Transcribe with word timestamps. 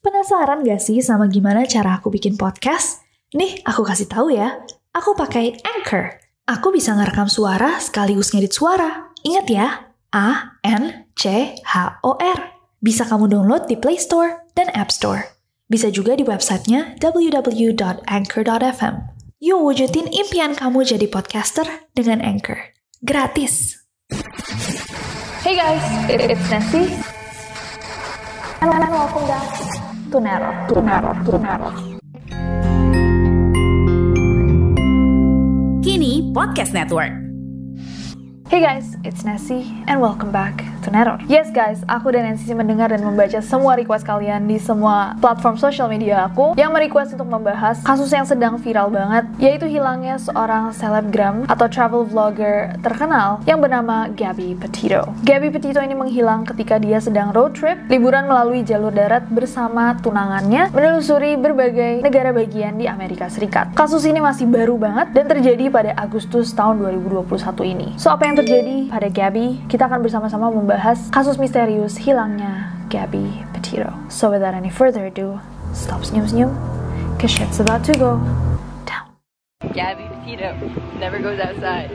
Penasaran 0.00 0.64
gak 0.64 0.80
sih 0.80 1.04
sama 1.04 1.28
gimana 1.28 1.68
cara 1.68 2.00
aku 2.00 2.08
bikin 2.08 2.40
podcast? 2.40 3.04
Nih, 3.36 3.60
aku 3.68 3.84
kasih 3.84 4.08
tahu 4.08 4.32
ya. 4.32 4.64
Aku 4.96 5.12
pakai 5.12 5.60
Anchor. 5.60 6.16
Aku 6.48 6.72
bisa 6.72 6.96
ngerekam 6.96 7.28
suara 7.28 7.76
sekaligus 7.76 8.32
ngedit 8.32 8.48
suara. 8.48 9.12
Ingat 9.20 9.46
ya, 9.52 9.92
A 10.16 10.56
N 10.64 11.04
C 11.12 11.52
H 11.52 12.00
O 12.00 12.16
R. 12.16 12.38
Bisa 12.80 13.04
kamu 13.04 13.28
download 13.28 13.68
di 13.68 13.76
Play 13.76 14.00
Store 14.00 14.40
dan 14.56 14.72
App 14.72 14.88
Store. 14.88 15.36
Bisa 15.68 15.92
juga 15.92 16.16
di 16.16 16.24
websitenya 16.24 16.96
www.anchor.fm. 16.96 18.94
Yuk 19.36 19.60
wujudin 19.60 20.08
impian 20.16 20.56
kamu 20.56 20.80
jadi 20.80 21.12
podcaster 21.12 21.68
dengan 21.92 22.24
Anchor. 22.24 22.72
Gratis. 23.04 23.84
Hey 25.44 25.60
guys, 25.60 25.84
it's 26.08 26.40
Nancy. 26.48 26.88
And 28.64 28.72
welcome 28.72 29.28
back 29.28 29.89
to 30.10 30.20
Nero. 30.20 30.50
To 30.68 30.82
Nero. 30.82 31.14
To 31.24 31.38
Nero. 31.38 31.70
Kini 35.82 36.32
Podcast 36.34 36.74
Network. 36.74 37.14
Hey 38.50 38.60
guys, 38.60 38.96
it's 39.04 39.24
Nessie, 39.24 39.70
and 39.86 40.00
welcome 40.00 40.32
back 40.32 40.69
Yes 41.30 41.52
guys, 41.54 41.84
aku 41.86 42.10
dan 42.10 42.26
Nancy 42.26 42.50
mendengar 42.56 42.90
dan 42.90 43.06
membaca 43.06 43.38
semua 43.44 43.78
request 43.78 44.02
kalian 44.02 44.50
di 44.50 44.58
semua 44.58 45.14
platform 45.22 45.60
sosial 45.60 45.86
media 45.86 46.26
aku 46.26 46.58
yang 46.58 46.74
merequest 46.74 47.14
untuk 47.14 47.30
membahas 47.30 47.78
kasus 47.86 48.10
yang 48.10 48.26
sedang 48.26 48.58
viral 48.58 48.90
banget, 48.90 49.28
yaitu 49.38 49.70
hilangnya 49.70 50.18
seorang 50.18 50.74
selebgram 50.74 51.46
atau 51.46 51.70
travel 51.70 52.02
vlogger 52.02 52.74
terkenal 52.82 53.38
yang 53.46 53.62
bernama 53.62 54.10
Gabby 54.10 54.58
Petito. 54.58 55.06
Gabby 55.22 55.54
Petito 55.54 55.78
ini 55.78 55.94
menghilang 55.94 56.42
ketika 56.42 56.82
dia 56.82 56.98
sedang 56.98 57.30
road 57.30 57.54
trip, 57.54 57.78
liburan 57.86 58.26
melalui 58.26 58.66
jalur 58.66 58.90
darat 58.90 59.28
bersama 59.30 59.94
tunangannya, 60.02 60.74
menelusuri 60.74 61.38
berbagai 61.38 62.02
negara 62.02 62.34
bagian 62.34 62.74
di 62.74 62.90
Amerika 62.90 63.30
Serikat. 63.30 63.70
Kasus 63.78 64.02
ini 64.02 64.18
masih 64.18 64.50
baru 64.50 64.74
banget 64.74 65.14
dan 65.14 65.30
terjadi 65.30 65.70
pada 65.70 65.94
Agustus 65.94 66.50
tahun 66.56 66.82
2021 66.82 67.28
ini. 67.62 67.88
So, 67.94 68.10
apa 68.10 68.26
yang 68.26 68.34
terjadi 68.34 68.90
pada 68.90 69.06
Gabby, 69.06 69.62
kita 69.70 69.86
akan 69.86 70.02
bersama-sama 70.02 70.50
membahas 70.50 70.79
kasus 70.80 71.36
misterius 71.36 72.00
hilangnya 72.00 72.72
Gabby 72.88 73.44
Petito. 73.52 73.92
So 74.08 74.30
without 74.30 74.54
any 74.54 74.70
further 74.70 75.06
ado, 75.06 75.38
stop 75.72 76.00
senyum-senyum, 76.02 76.50
cause 77.20 77.30
shit's 77.30 77.60
about 77.60 77.84
to 77.84 77.94
go 77.94 78.16
down. 78.88 79.12
Gabby 79.72 80.08
Petito 80.08 80.56
never 80.98 81.20
goes 81.20 81.38
outside. 81.38 81.92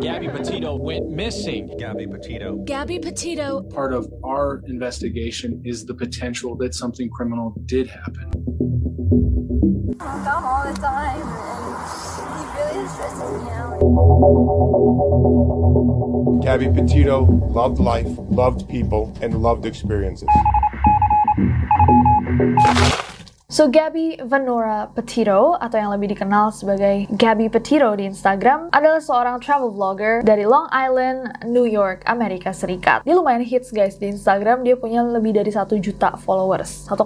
Gabby 0.00 0.28
Petito 0.28 0.76
went 0.76 1.08
missing. 1.08 1.72
Gabby 1.78 2.06
Petito. 2.06 2.60
Gabby 2.64 2.98
Petito. 2.98 3.62
part 3.72 3.94
of 3.94 4.06
our 4.22 4.60
investigation 4.66 5.62
is 5.64 5.86
the 5.86 5.94
potential 5.94 6.56
that 6.56 6.74
something 6.74 7.08
criminal 7.08 7.54
did 7.64 7.88
happen. 7.88 8.28
come 9.98 10.44
all 10.44 10.64
the 10.68 10.76
time, 10.78 11.53
Gabby 16.42 16.68
Petito 16.74 17.22
loved 17.50 17.78
life, 17.78 18.08
loved 18.30 18.68
people, 18.68 19.16
and 19.22 19.40
loved 19.40 19.64
experiences. 19.64 20.28
So 23.54 23.70
Gabby 23.70 24.18
Vanora 24.18 24.90
Petito 24.90 25.54
atau 25.54 25.78
yang 25.78 25.94
lebih 25.94 26.10
dikenal 26.10 26.50
sebagai 26.50 27.06
Gabby 27.14 27.46
Petito 27.46 27.86
di 27.94 28.10
Instagram 28.10 28.66
adalah 28.74 28.98
seorang 28.98 29.38
travel 29.38 29.70
vlogger 29.70 30.26
dari 30.26 30.42
Long 30.42 30.66
Island, 30.74 31.46
New 31.46 31.62
York, 31.62 32.02
Amerika 32.10 32.50
Serikat. 32.50 33.06
Dia 33.06 33.14
lumayan 33.14 33.46
hits 33.46 33.70
guys 33.70 33.94
di 33.94 34.10
Instagram, 34.10 34.66
dia 34.66 34.74
punya 34.74 35.06
lebih 35.06 35.38
dari 35.38 35.54
1 35.54 35.70
juta 35.78 36.18
followers, 36.18 36.90
1,2 36.90 36.98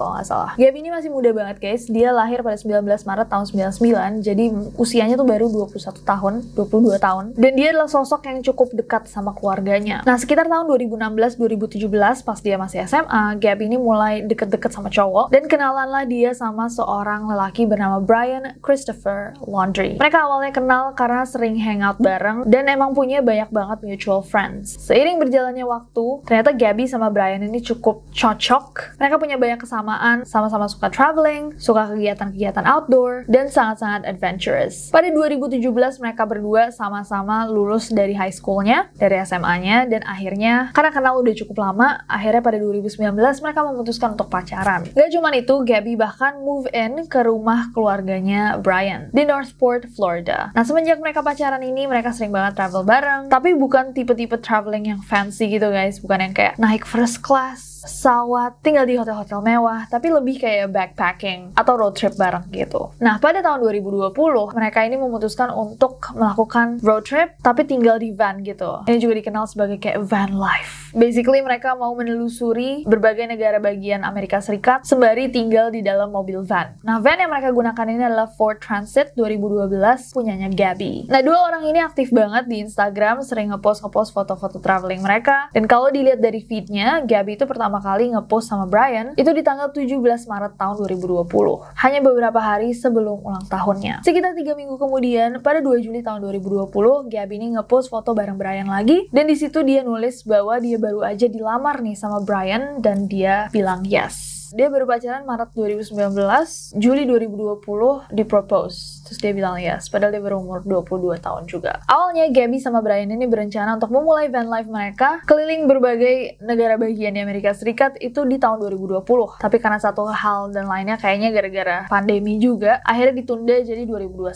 kalau 0.00 0.16
nggak 0.16 0.24
salah. 0.24 0.56
Gabby 0.56 0.80
ini 0.80 0.88
masih 0.88 1.12
muda 1.12 1.36
banget 1.36 1.60
guys, 1.60 1.84
dia 1.84 2.16
lahir 2.16 2.40
pada 2.40 2.56
19 2.56 2.80
Maret 2.80 3.28
tahun 3.28 3.44
99, 3.76 4.24
jadi 4.24 4.44
usianya 4.80 5.20
tuh 5.20 5.28
baru 5.28 5.52
21 5.52 6.00
tahun, 6.00 6.48
22 6.56 6.96
tahun. 6.96 7.36
Dan 7.36 7.52
dia 7.60 7.76
adalah 7.76 7.92
sosok 7.92 8.24
yang 8.24 8.40
cukup 8.40 8.72
dekat 8.72 9.04
sama 9.04 9.36
keluarganya. 9.36 10.00
Nah 10.08 10.16
sekitar 10.16 10.48
tahun 10.48 10.64
2016-2017 10.64 12.24
pas 12.24 12.40
dia 12.40 12.56
masih 12.56 12.88
SMA, 12.88 13.36
Gabby 13.36 13.68
ini 13.68 13.76
mulai 13.76 14.24
deket-deket 14.24 14.72
sama 14.72 14.88
cowok 14.88 15.28
dan 15.28 15.44
kenalan 15.44 15.89
lah 15.90 16.06
dia 16.06 16.30
sama 16.30 16.70
seorang 16.70 17.26
lelaki 17.26 17.66
bernama 17.66 17.98
Brian 17.98 18.54
Christopher 18.62 19.34
Laundry. 19.42 19.98
Mereka 19.98 20.18
awalnya 20.22 20.54
kenal 20.54 20.94
karena 20.94 21.26
sering 21.26 21.58
hangout 21.58 21.98
bareng 21.98 22.46
dan 22.46 22.70
emang 22.70 22.94
punya 22.94 23.18
banyak 23.18 23.50
banget 23.50 23.82
mutual 23.82 24.22
friends. 24.22 24.78
Seiring 24.78 25.18
berjalannya 25.18 25.66
waktu, 25.66 26.22
ternyata 26.24 26.54
Gabby 26.54 26.86
sama 26.86 27.10
Brian 27.10 27.42
ini 27.42 27.58
cukup 27.58 28.06
cocok. 28.14 28.96
Mereka 29.02 29.18
punya 29.18 29.36
banyak 29.36 29.58
kesamaan, 29.58 30.22
sama-sama 30.22 30.70
suka 30.70 30.86
traveling, 30.94 31.58
suka 31.58 31.90
kegiatan-kegiatan 31.90 32.62
outdoor, 32.62 33.26
dan 33.26 33.50
sangat-sangat 33.50 34.06
adventurous. 34.06 34.94
Pada 34.94 35.10
2017 35.10 35.58
mereka 35.98 36.22
berdua 36.24 36.70
sama-sama 36.70 37.50
lulus 37.50 37.90
dari 37.90 38.14
high 38.14 38.32
schoolnya, 38.32 38.88
dari 38.94 39.18
SMA-nya, 39.26 39.90
dan 39.90 40.06
akhirnya 40.06 40.70
karena 40.70 40.90
kenal 40.94 41.18
udah 41.18 41.34
cukup 41.34 41.56
lama, 41.58 42.06
akhirnya 42.06 42.42
pada 42.44 42.58
2019 42.62 43.16
mereka 43.42 43.60
memutuskan 43.66 44.14
untuk 44.14 44.30
pacaran. 44.30 44.86
Gak 44.94 45.10
cuman 45.10 45.32
itu, 45.34 45.54
Gabby 45.70 45.94
bahkan 45.94 46.42
move 46.42 46.66
in 46.74 47.06
ke 47.06 47.22
rumah 47.22 47.70
keluarganya 47.70 48.58
Brian 48.58 49.06
di 49.14 49.22
Northport, 49.22 49.86
Florida. 49.94 50.50
Nah, 50.50 50.66
semenjak 50.66 50.98
mereka 50.98 51.22
pacaran 51.22 51.62
ini, 51.62 51.86
mereka 51.86 52.10
sering 52.10 52.34
banget 52.34 52.58
travel 52.58 52.82
bareng, 52.82 53.30
tapi 53.30 53.54
bukan 53.54 53.94
tipe-tipe 53.94 54.34
traveling 54.42 54.90
yang 54.90 54.98
fancy 54.98 55.46
gitu 55.46 55.70
guys, 55.70 56.02
bukan 56.02 56.26
yang 56.26 56.34
kayak 56.34 56.58
naik 56.58 56.82
first 56.82 57.22
class, 57.22 57.69
pesawat, 57.80 58.60
tinggal 58.60 58.84
di 58.84 59.00
hotel-hotel 59.00 59.40
mewah, 59.40 59.88
tapi 59.88 60.12
lebih 60.12 60.36
kayak 60.36 60.68
backpacking 60.68 61.56
atau 61.56 61.74
road 61.80 61.96
trip 61.96 62.12
bareng 62.16 62.44
gitu. 62.52 62.92
Nah, 63.00 63.16
pada 63.16 63.40
tahun 63.40 63.64
2020, 63.64 64.12
mereka 64.52 64.84
ini 64.84 65.00
memutuskan 65.00 65.48
untuk 65.56 66.12
melakukan 66.12 66.76
road 66.84 67.08
trip, 67.08 67.40
tapi 67.40 67.64
tinggal 67.64 67.96
di 67.96 68.12
van 68.12 68.44
gitu. 68.44 68.84
Ini 68.84 69.00
juga 69.00 69.16
dikenal 69.16 69.48
sebagai 69.48 69.80
kayak 69.80 70.04
van 70.04 70.36
life. 70.36 70.92
Basically, 70.92 71.40
mereka 71.40 71.72
mau 71.78 71.94
menelusuri 71.96 72.84
berbagai 72.84 73.30
negara 73.30 73.56
bagian 73.62 74.02
Amerika 74.02 74.42
Serikat 74.42 74.84
sembari 74.84 75.30
tinggal 75.30 75.72
di 75.72 75.80
dalam 75.80 76.12
mobil 76.12 76.42
van. 76.42 76.76
Nah, 76.84 77.00
van 77.00 77.16
yang 77.22 77.30
mereka 77.30 77.54
gunakan 77.54 77.86
ini 77.88 78.02
adalah 78.04 78.28
Ford 78.34 78.58
Transit 78.60 79.14
2012 79.14 79.70
punyanya 80.12 80.50
Gabby. 80.50 81.06
Nah, 81.06 81.22
dua 81.22 81.38
orang 81.46 81.62
ini 81.64 81.78
aktif 81.78 82.10
banget 82.10 82.50
di 82.50 82.60
Instagram, 82.60 83.22
sering 83.22 83.54
ngepost-ngepost 83.54 84.10
foto-foto 84.12 84.58
traveling 84.58 84.98
mereka. 84.98 85.48
Dan 85.54 85.70
kalau 85.70 85.88
dilihat 85.94 86.18
dari 86.18 86.42
feednya, 86.42 87.00
Gabby 87.06 87.38
itu 87.38 87.46
pertama 87.46 87.69
pertama 87.70 87.86
kali 87.86 88.10
ngepost 88.10 88.50
sama 88.50 88.66
Brian 88.66 89.14
itu 89.14 89.30
di 89.30 89.46
tanggal 89.46 89.70
17 89.70 90.02
Maret 90.02 90.58
tahun 90.58 90.74
2020. 90.90 91.30
Hanya 91.78 92.02
beberapa 92.02 92.42
hari 92.42 92.74
sebelum 92.74 93.22
ulang 93.22 93.46
tahunnya. 93.46 94.02
Sekitar 94.02 94.34
tiga 94.34 94.58
minggu 94.58 94.74
kemudian, 94.74 95.38
pada 95.38 95.62
2 95.62 95.78
Juli 95.78 96.02
tahun 96.02 96.18
2020, 96.26 96.66
Gabby 97.06 97.38
ini 97.38 97.54
ngepost 97.54 97.86
foto 97.86 98.10
bareng 98.10 98.34
Brian 98.34 98.66
lagi. 98.66 99.06
Dan 99.14 99.30
di 99.30 99.38
situ 99.38 99.62
dia 99.62 99.86
nulis 99.86 100.26
bahwa 100.26 100.58
dia 100.58 100.82
baru 100.82 101.06
aja 101.06 101.30
dilamar 101.30 101.78
nih 101.78 101.94
sama 101.94 102.18
Brian 102.26 102.82
dan 102.82 103.06
dia 103.06 103.46
bilang 103.54 103.86
yes. 103.86 104.39
Dia 104.50 104.66
baru 104.66 104.82
pacaran 104.82 105.22
Maret 105.22 105.54
2019, 105.54 106.74
Juli 106.74 107.06
2020 107.06 108.10
dipropose. 108.10 109.06
Terus 109.06 109.18
dia 109.22 109.30
bilang 109.30 109.54
yes, 109.62 109.86
padahal 109.86 110.10
dia 110.10 110.18
baru 110.18 110.42
umur 110.42 110.66
22 110.66 111.22
tahun 111.22 111.46
juga. 111.46 111.78
Awalnya 111.86 112.34
Gabby 112.34 112.58
sama 112.58 112.82
Brian 112.82 113.14
ini 113.14 113.30
berencana 113.30 113.78
untuk 113.78 113.94
memulai 113.94 114.26
van 114.26 114.50
life 114.50 114.66
mereka 114.66 115.22
keliling 115.22 115.70
berbagai 115.70 116.42
negara 116.42 116.74
bagian 116.74 117.14
di 117.14 117.22
Amerika 117.22 117.54
Serikat 117.54 117.94
itu 118.02 118.26
di 118.26 118.42
tahun 118.42 118.58
2020. 118.58 119.06
Tapi 119.38 119.56
karena 119.62 119.78
satu 119.78 120.10
hal 120.10 120.50
dan 120.50 120.66
lainnya 120.66 120.98
kayaknya 120.98 121.30
gara-gara 121.30 121.78
pandemi 121.86 122.42
juga, 122.42 122.82
akhirnya 122.82 123.22
ditunda 123.22 123.54
jadi 123.62 123.86
2021. 123.86 124.34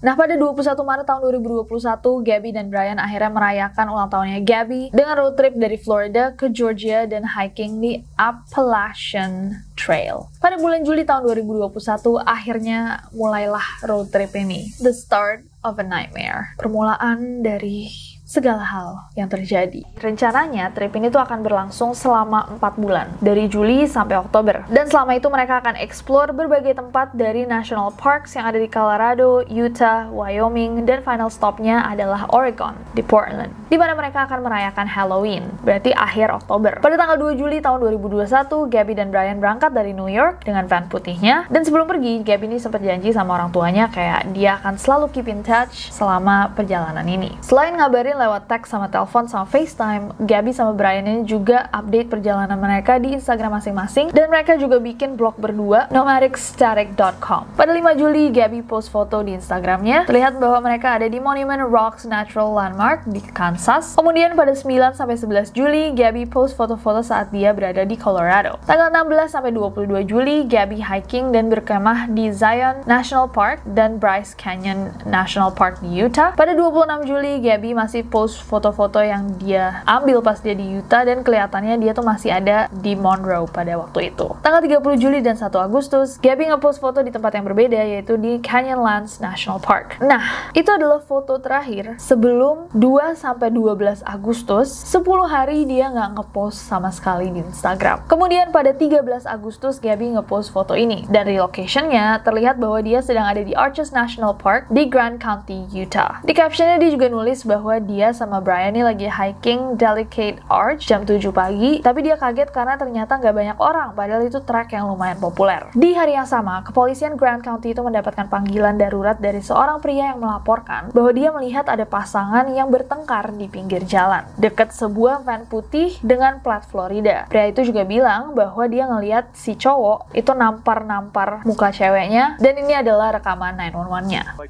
Nah 0.00 0.16
pada 0.16 0.40
21 0.40 0.56
Maret 0.72 1.04
tahun 1.04 1.20
2021, 1.68 2.24
Gabby 2.24 2.50
dan 2.56 2.72
Brian 2.72 2.96
akhirnya 2.96 3.28
merayakan 3.28 3.86
ulang 3.92 4.08
tahunnya 4.08 4.40
Gabby 4.40 4.88
dengan 4.88 5.20
road 5.20 5.36
trip 5.36 5.52
dari 5.52 5.76
Florida 5.76 6.32
ke 6.32 6.48
Georgia 6.48 7.04
dan 7.04 7.28
hiking 7.28 7.76
di 7.84 8.00
Appalachian 8.16 9.49
Trail. 9.74 10.30
Pada 10.38 10.56
bulan 10.60 10.84
Juli 10.84 11.02
tahun 11.02 11.26
2021, 11.26 12.20
akhirnya 12.22 13.08
mulailah 13.14 13.84
road 13.86 14.08
trip 14.12 14.34
ini. 14.36 14.70
The 14.78 14.94
start 14.94 15.46
of 15.64 15.80
a 15.80 15.86
nightmare. 15.86 16.54
Permulaan 16.60 17.42
dari 17.44 17.88
segala 18.30 18.62
hal 18.62 19.10
yang 19.18 19.26
terjadi. 19.26 19.82
Rencananya 19.98 20.70
trip 20.70 20.94
ini 20.94 21.10
tuh 21.10 21.18
akan 21.18 21.42
berlangsung 21.42 21.98
selama 21.98 22.46
4 22.62 22.78
bulan, 22.78 23.10
dari 23.18 23.50
Juli 23.50 23.90
sampai 23.90 24.22
Oktober. 24.22 24.70
Dan 24.70 24.86
selama 24.86 25.18
itu 25.18 25.26
mereka 25.26 25.58
akan 25.58 25.74
explore 25.74 26.30
berbagai 26.30 26.78
tempat 26.78 27.10
dari 27.18 27.42
national 27.42 27.90
parks 27.98 28.38
yang 28.38 28.46
ada 28.46 28.62
di 28.62 28.70
Colorado, 28.70 29.42
Utah, 29.50 30.06
Wyoming, 30.14 30.86
dan 30.86 31.02
final 31.02 31.26
stopnya 31.26 31.82
adalah 31.82 32.30
Oregon, 32.30 32.78
di 32.94 33.02
Portland. 33.02 33.50
Di 33.66 33.74
mana 33.74 33.98
mereka 33.98 34.30
akan 34.30 34.46
merayakan 34.46 34.86
Halloween, 34.86 35.50
berarti 35.66 35.90
akhir 35.90 36.30
Oktober. 36.30 36.78
Pada 36.78 36.94
tanggal 36.94 37.18
2 37.18 37.34
Juli 37.34 37.58
tahun 37.58 37.82
2021, 37.82 38.70
Gabby 38.70 38.94
dan 38.94 39.10
Brian 39.10 39.42
berangkat 39.42 39.74
dari 39.74 39.90
New 39.90 40.06
York 40.06 40.46
dengan 40.46 40.70
van 40.70 40.86
putihnya. 40.86 41.50
Dan 41.50 41.66
sebelum 41.66 41.90
pergi, 41.90 42.22
Gabby 42.22 42.46
ini 42.46 42.62
sempat 42.62 42.78
janji 42.78 43.10
sama 43.10 43.34
orang 43.34 43.50
tuanya 43.50 43.90
kayak 43.90 44.30
dia 44.30 44.54
akan 44.62 44.78
selalu 44.78 45.10
keep 45.10 45.26
in 45.26 45.42
touch 45.42 45.90
selama 45.90 46.54
perjalanan 46.54 47.02
ini. 47.10 47.34
Selain 47.42 47.74
ngabarin 47.74 48.19
lewat 48.20 48.44
teks 48.44 48.68
sama 48.68 48.92
telepon 48.92 49.24
sama 49.24 49.48
FaceTime, 49.48 50.12
Gabby 50.20 50.52
sama 50.52 50.76
Brian 50.76 51.08
ini 51.08 51.24
juga 51.24 51.72
update 51.72 52.12
perjalanan 52.12 52.60
mereka 52.60 53.00
di 53.00 53.16
Instagram 53.16 53.56
masing-masing 53.56 54.12
dan 54.12 54.28
mereka 54.28 54.60
juga 54.60 54.76
bikin 54.76 55.16
blog 55.16 55.40
berdua 55.40 55.88
nomadicstatic.com. 55.88 57.56
Pada 57.56 57.72
5 57.72 57.96
Juli, 57.96 58.28
Gabby 58.28 58.60
post 58.60 58.92
foto 58.92 59.24
di 59.24 59.32
Instagramnya. 59.32 60.04
Terlihat 60.04 60.36
bahwa 60.36 60.60
mereka 60.68 61.00
ada 61.00 61.08
di 61.08 61.16
Monument 61.16 61.64
Rocks 61.64 62.04
Natural 62.04 62.52
Landmark 62.52 63.08
di 63.08 63.24
Kansas. 63.32 63.96
Kemudian 63.96 64.36
pada 64.36 64.52
9 64.52 64.92
sampai 64.92 65.16
11 65.16 65.56
Juli, 65.56 65.96
Gabby 65.96 66.28
post 66.28 66.58
foto-foto 66.58 67.00
saat 67.00 67.32
dia 67.32 67.56
berada 67.56 67.86
di 67.88 67.96
Colorado. 67.96 68.60
Tanggal 68.68 68.92
16 68.92 69.32
sampai 69.32 69.50
22 69.54 70.04
Juli, 70.04 70.44
Gabby 70.44 70.82
hiking 70.82 71.32
dan 71.32 71.48
berkemah 71.48 72.10
di 72.12 72.28
Zion 72.34 72.84
National 72.84 73.30
Park 73.30 73.62
dan 73.64 73.96
Bryce 73.96 74.36
Canyon 74.36 74.92
National 75.06 75.54
Park 75.54 75.80
di 75.80 75.88
Utah. 75.94 76.34
Pada 76.34 76.52
26 76.52 77.06
Juli, 77.06 77.38
Gabby 77.40 77.72
masih 77.72 78.02
post 78.10 78.42
foto-foto 78.42 78.98
yang 78.98 79.38
dia 79.38 79.86
ambil 79.86 80.18
pas 80.20 80.42
dia 80.42 80.58
di 80.58 80.82
Utah 80.82 81.06
dan 81.06 81.22
kelihatannya 81.22 81.78
dia 81.78 81.94
tuh 81.94 82.02
masih 82.02 82.34
ada 82.34 82.66
di 82.74 82.98
Monroe 82.98 83.46
pada 83.46 83.78
waktu 83.78 84.10
itu. 84.10 84.34
Tanggal 84.42 84.82
30 84.82 84.98
Juli 84.98 85.22
dan 85.22 85.38
1 85.38 85.46
Agustus, 85.54 86.18
Gabby 86.18 86.50
ngepost 86.50 86.82
foto 86.82 87.00
di 87.06 87.14
tempat 87.14 87.38
yang 87.38 87.46
berbeda 87.46 87.78
yaitu 87.78 88.18
di 88.18 88.42
Canyonlands 88.42 89.22
National 89.22 89.62
Park. 89.62 90.02
Nah, 90.02 90.50
itu 90.50 90.66
adalah 90.66 90.98
foto 90.98 91.38
terakhir 91.38 91.94
sebelum 92.02 92.66
2 92.74 93.14
sampai 93.14 93.54
12 93.54 94.02
Agustus, 94.02 94.74
10 94.90 95.06
hari 95.30 95.62
dia 95.64 95.86
nggak 95.94 96.18
ngepost 96.18 96.66
sama 96.66 96.90
sekali 96.90 97.30
di 97.30 97.46
Instagram. 97.46 98.02
Kemudian 98.10 98.50
pada 98.50 98.74
13 98.74 99.30
Agustus, 99.30 99.78
Gabby 99.78 100.10
ngepost 100.18 100.50
foto 100.50 100.74
ini. 100.74 101.06
Dan 101.06 101.30
di 101.30 101.38
locationnya, 101.38 102.18
terlihat 102.26 102.58
bahwa 102.58 102.82
dia 102.82 102.98
sedang 103.04 103.30
ada 103.30 103.44
di 103.44 103.54
Arches 103.54 103.94
National 103.94 104.34
Park 104.34 104.66
di 104.72 104.88
Grand 104.88 105.22
County, 105.22 105.68
Utah. 105.70 106.24
Di 106.24 106.32
captionnya 106.34 106.80
dia 106.80 106.90
juga 106.90 107.12
nulis 107.12 107.44
bahwa 107.44 107.76
dia 107.78 107.99
sama 108.16 108.40
Brian 108.40 108.72
ini 108.72 108.80
lagi 108.80 109.04
hiking 109.04 109.76
Delicate 109.76 110.40
Arch 110.48 110.88
jam 110.88 111.04
7 111.04 111.20
pagi, 111.28 111.84
tapi 111.84 112.00
dia 112.00 112.16
kaget 112.16 112.48
karena 112.48 112.80
ternyata 112.80 113.20
nggak 113.20 113.36
banyak 113.36 113.58
orang, 113.60 113.92
padahal 113.92 114.24
itu 114.24 114.40
trek 114.40 114.72
yang 114.72 114.88
lumayan 114.88 115.20
populer. 115.20 115.68
Di 115.76 115.92
hari 115.92 116.16
yang 116.16 116.24
sama, 116.24 116.64
kepolisian 116.64 117.20
Grand 117.20 117.44
County 117.44 117.76
itu 117.76 117.84
mendapatkan 117.84 118.32
panggilan 118.32 118.80
darurat 118.80 119.20
dari 119.20 119.44
seorang 119.44 119.84
pria 119.84 120.16
yang 120.16 120.24
melaporkan 120.24 120.88
bahwa 120.96 121.12
dia 121.12 121.28
melihat 121.28 121.68
ada 121.68 121.84
pasangan 121.84 122.48
yang 122.48 122.72
bertengkar 122.72 123.36
di 123.36 123.44
pinggir 123.52 123.84
jalan, 123.84 124.24
dekat 124.40 124.72
sebuah 124.72 125.20
van 125.20 125.44
putih 125.44 125.92
dengan 126.00 126.40
plat 126.40 126.64
Florida. 126.64 127.28
Pria 127.28 127.52
itu 127.52 127.68
juga 127.68 127.84
bilang 127.84 128.32
bahwa 128.32 128.64
dia 128.64 128.88
ngelihat 128.88 129.36
si 129.36 129.52
cowok 129.60 130.16
itu 130.16 130.32
nampar-nampar 130.32 131.44
muka 131.44 131.68
ceweknya, 131.68 132.40
dan 132.40 132.56
ini 132.56 132.80
adalah 132.80 133.20
rekaman 133.20 133.60
911-nya. 133.60 134.40